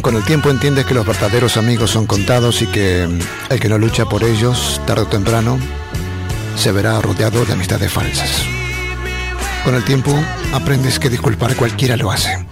Con 0.00 0.16
el 0.16 0.24
tiempo 0.24 0.48
entiendes 0.48 0.86
que 0.86 0.94
los 0.94 1.06
verdaderos 1.06 1.56
amigos 1.58 1.90
son 1.90 2.06
contados 2.06 2.62
y 2.62 2.66
que 2.66 3.02
el 3.50 3.60
que 3.60 3.68
no 3.68 3.76
lucha 3.76 4.06
por 4.06 4.24
ellos, 4.24 4.80
tarde 4.86 5.02
o 5.02 5.06
temprano, 5.06 5.58
se 6.56 6.72
verá 6.72 7.00
rodeado 7.00 7.44
de 7.44 7.52
amistades 7.52 7.92
falsas. 7.92 8.42
Con 9.64 9.74
el 9.74 9.84
tiempo 9.84 10.18
aprendes 10.54 10.98
que 10.98 11.10
disculpar 11.10 11.54
cualquiera 11.56 11.96
lo 11.96 12.10
hace. 12.10 12.46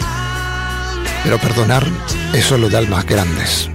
Pero 1.24 1.38
perdonar 1.38 1.86
es 2.34 2.44
solo 2.44 2.68
de 2.68 2.76
almas 2.76 3.06
grandes. 3.06 3.70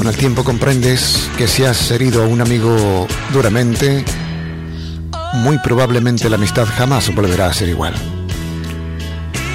Con 0.00 0.08
el 0.08 0.16
tiempo 0.16 0.44
comprendes 0.44 1.28
que 1.36 1.46
si 1.46 1.62
has 1.62 1.90
herido 1.90 2.22
a 2.22 2.26
un 2.26 2.40
amigo 2.40 3.06
duramente, 3.34 4.02
muy 5.34 5.58
probablemente 5.58 6.30
la 6.30 6.36
amistad 6.36 6.64
jamás 6.64 7.14
volverá 7.14 7.48
a 7.48 7.52
ser 7.52 7.68
igual. 7.68 7.92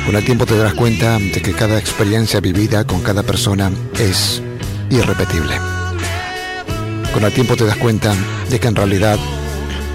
Con 0.06 0.16
el 0.16 0.24
tiempo 0.24 0.46
te 0.46 0.56
darás 0.56 0.76
cuenta 0.76 1.18
de 1.18 1.42
que 1.42 1.54
cada 1.54 1.80
experiencia 1.80 2.42
vivida 2.42 2.86
con 2.86 3.02
cada 3.02 3.24
persona 3.24 3.72
es 3.98 4.40
irrepetible. 4.92 5.56
Con 7.12 7.24
el 7.24 7.34
tiempo 7.34 7.56
te 7.56 7.66
das 7.66 7.78
cuenta 7.78 8.14
de 8.48 8.60
que 8.60 8.68
en 8.68 8.76
realidad 8.76 9.18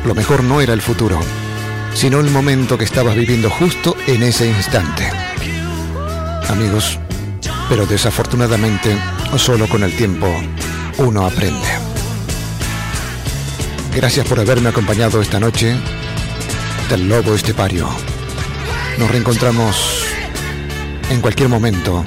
lo 0.05 0.17
mejor 0.17 0.43
no 0.43 0.61
era 0.61 0.73
el 0.73 0.83
futuro, 0.83 1.21
sino 1.95 2.19
el 2.19 2.29
momento 2.29 2.77
que 2.77 2.87
estabas 2.87 3.15
viviendo 3.15 3.51
justo 3.51 3.95
en 4.09 4.25
ese 4.25 4.49
instante. 4.49 5.09
Amigos, 6.49 6.99
pero 7.69 7.87
desafortunadamente 7.87 8.99
solo 9.39 9.69
con 9.69 9.83
el 9.83 9.95
tiempo 9.97 10.27
uno 10.99 11.27
aprende. 11.27 11.69
Gracias 13.95 14.27
por 14.27 14.41
haberme 14.41 14.69
acompañado 14.69 15.21
esta 15.21 15.41
noche 15.41 15.77
del 16.89 17.09
Lobo 17.09 17.35
Estepario. 17.35 17.89
Nos 18.99 19.11
reencontramos 19.11 20.05
en 21.11 21.21
cualquier 21.21 21.49
momento 21.49 22.05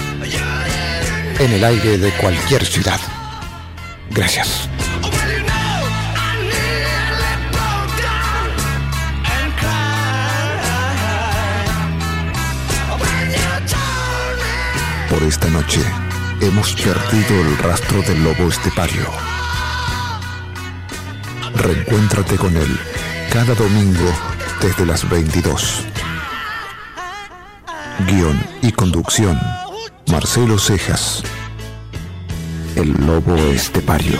en 1.39 1.51
el 1.51 1.63
aire 1.63 1.97
de 1.97 2.11
cualquier 2.11 2.65
ciudad. 2.65 2.99
Gracias. 4.11 4.69
Por 15.09 15.23
esta 15.23 15.47
noche 15.49 15.81
hemos 16.47 16.73
perdido 16.73 17.41
el 17.41 17.57
rastro 17.57 18.01
del 18.01 18.23
lobo 18.23 18.49
estepario. 18.49 19.05
Reencuéntrate 21.55 22.35
con 22.35 22.55
él 22.57 22.79
cada 23.31 23.55
domingo 23.55 24.11
desde 24.61 24.85
las 24.85 25.07
22. 25.09 25.85
Guión 28.07 28.45
y 28.61 28.71
conducción, 28.71 29.39
Marcelo 30.11 30.59
Cejas. 30.59 31.23
El 32.75 32.91
lobo 33.05 33.35
estepario. 33.35 34.19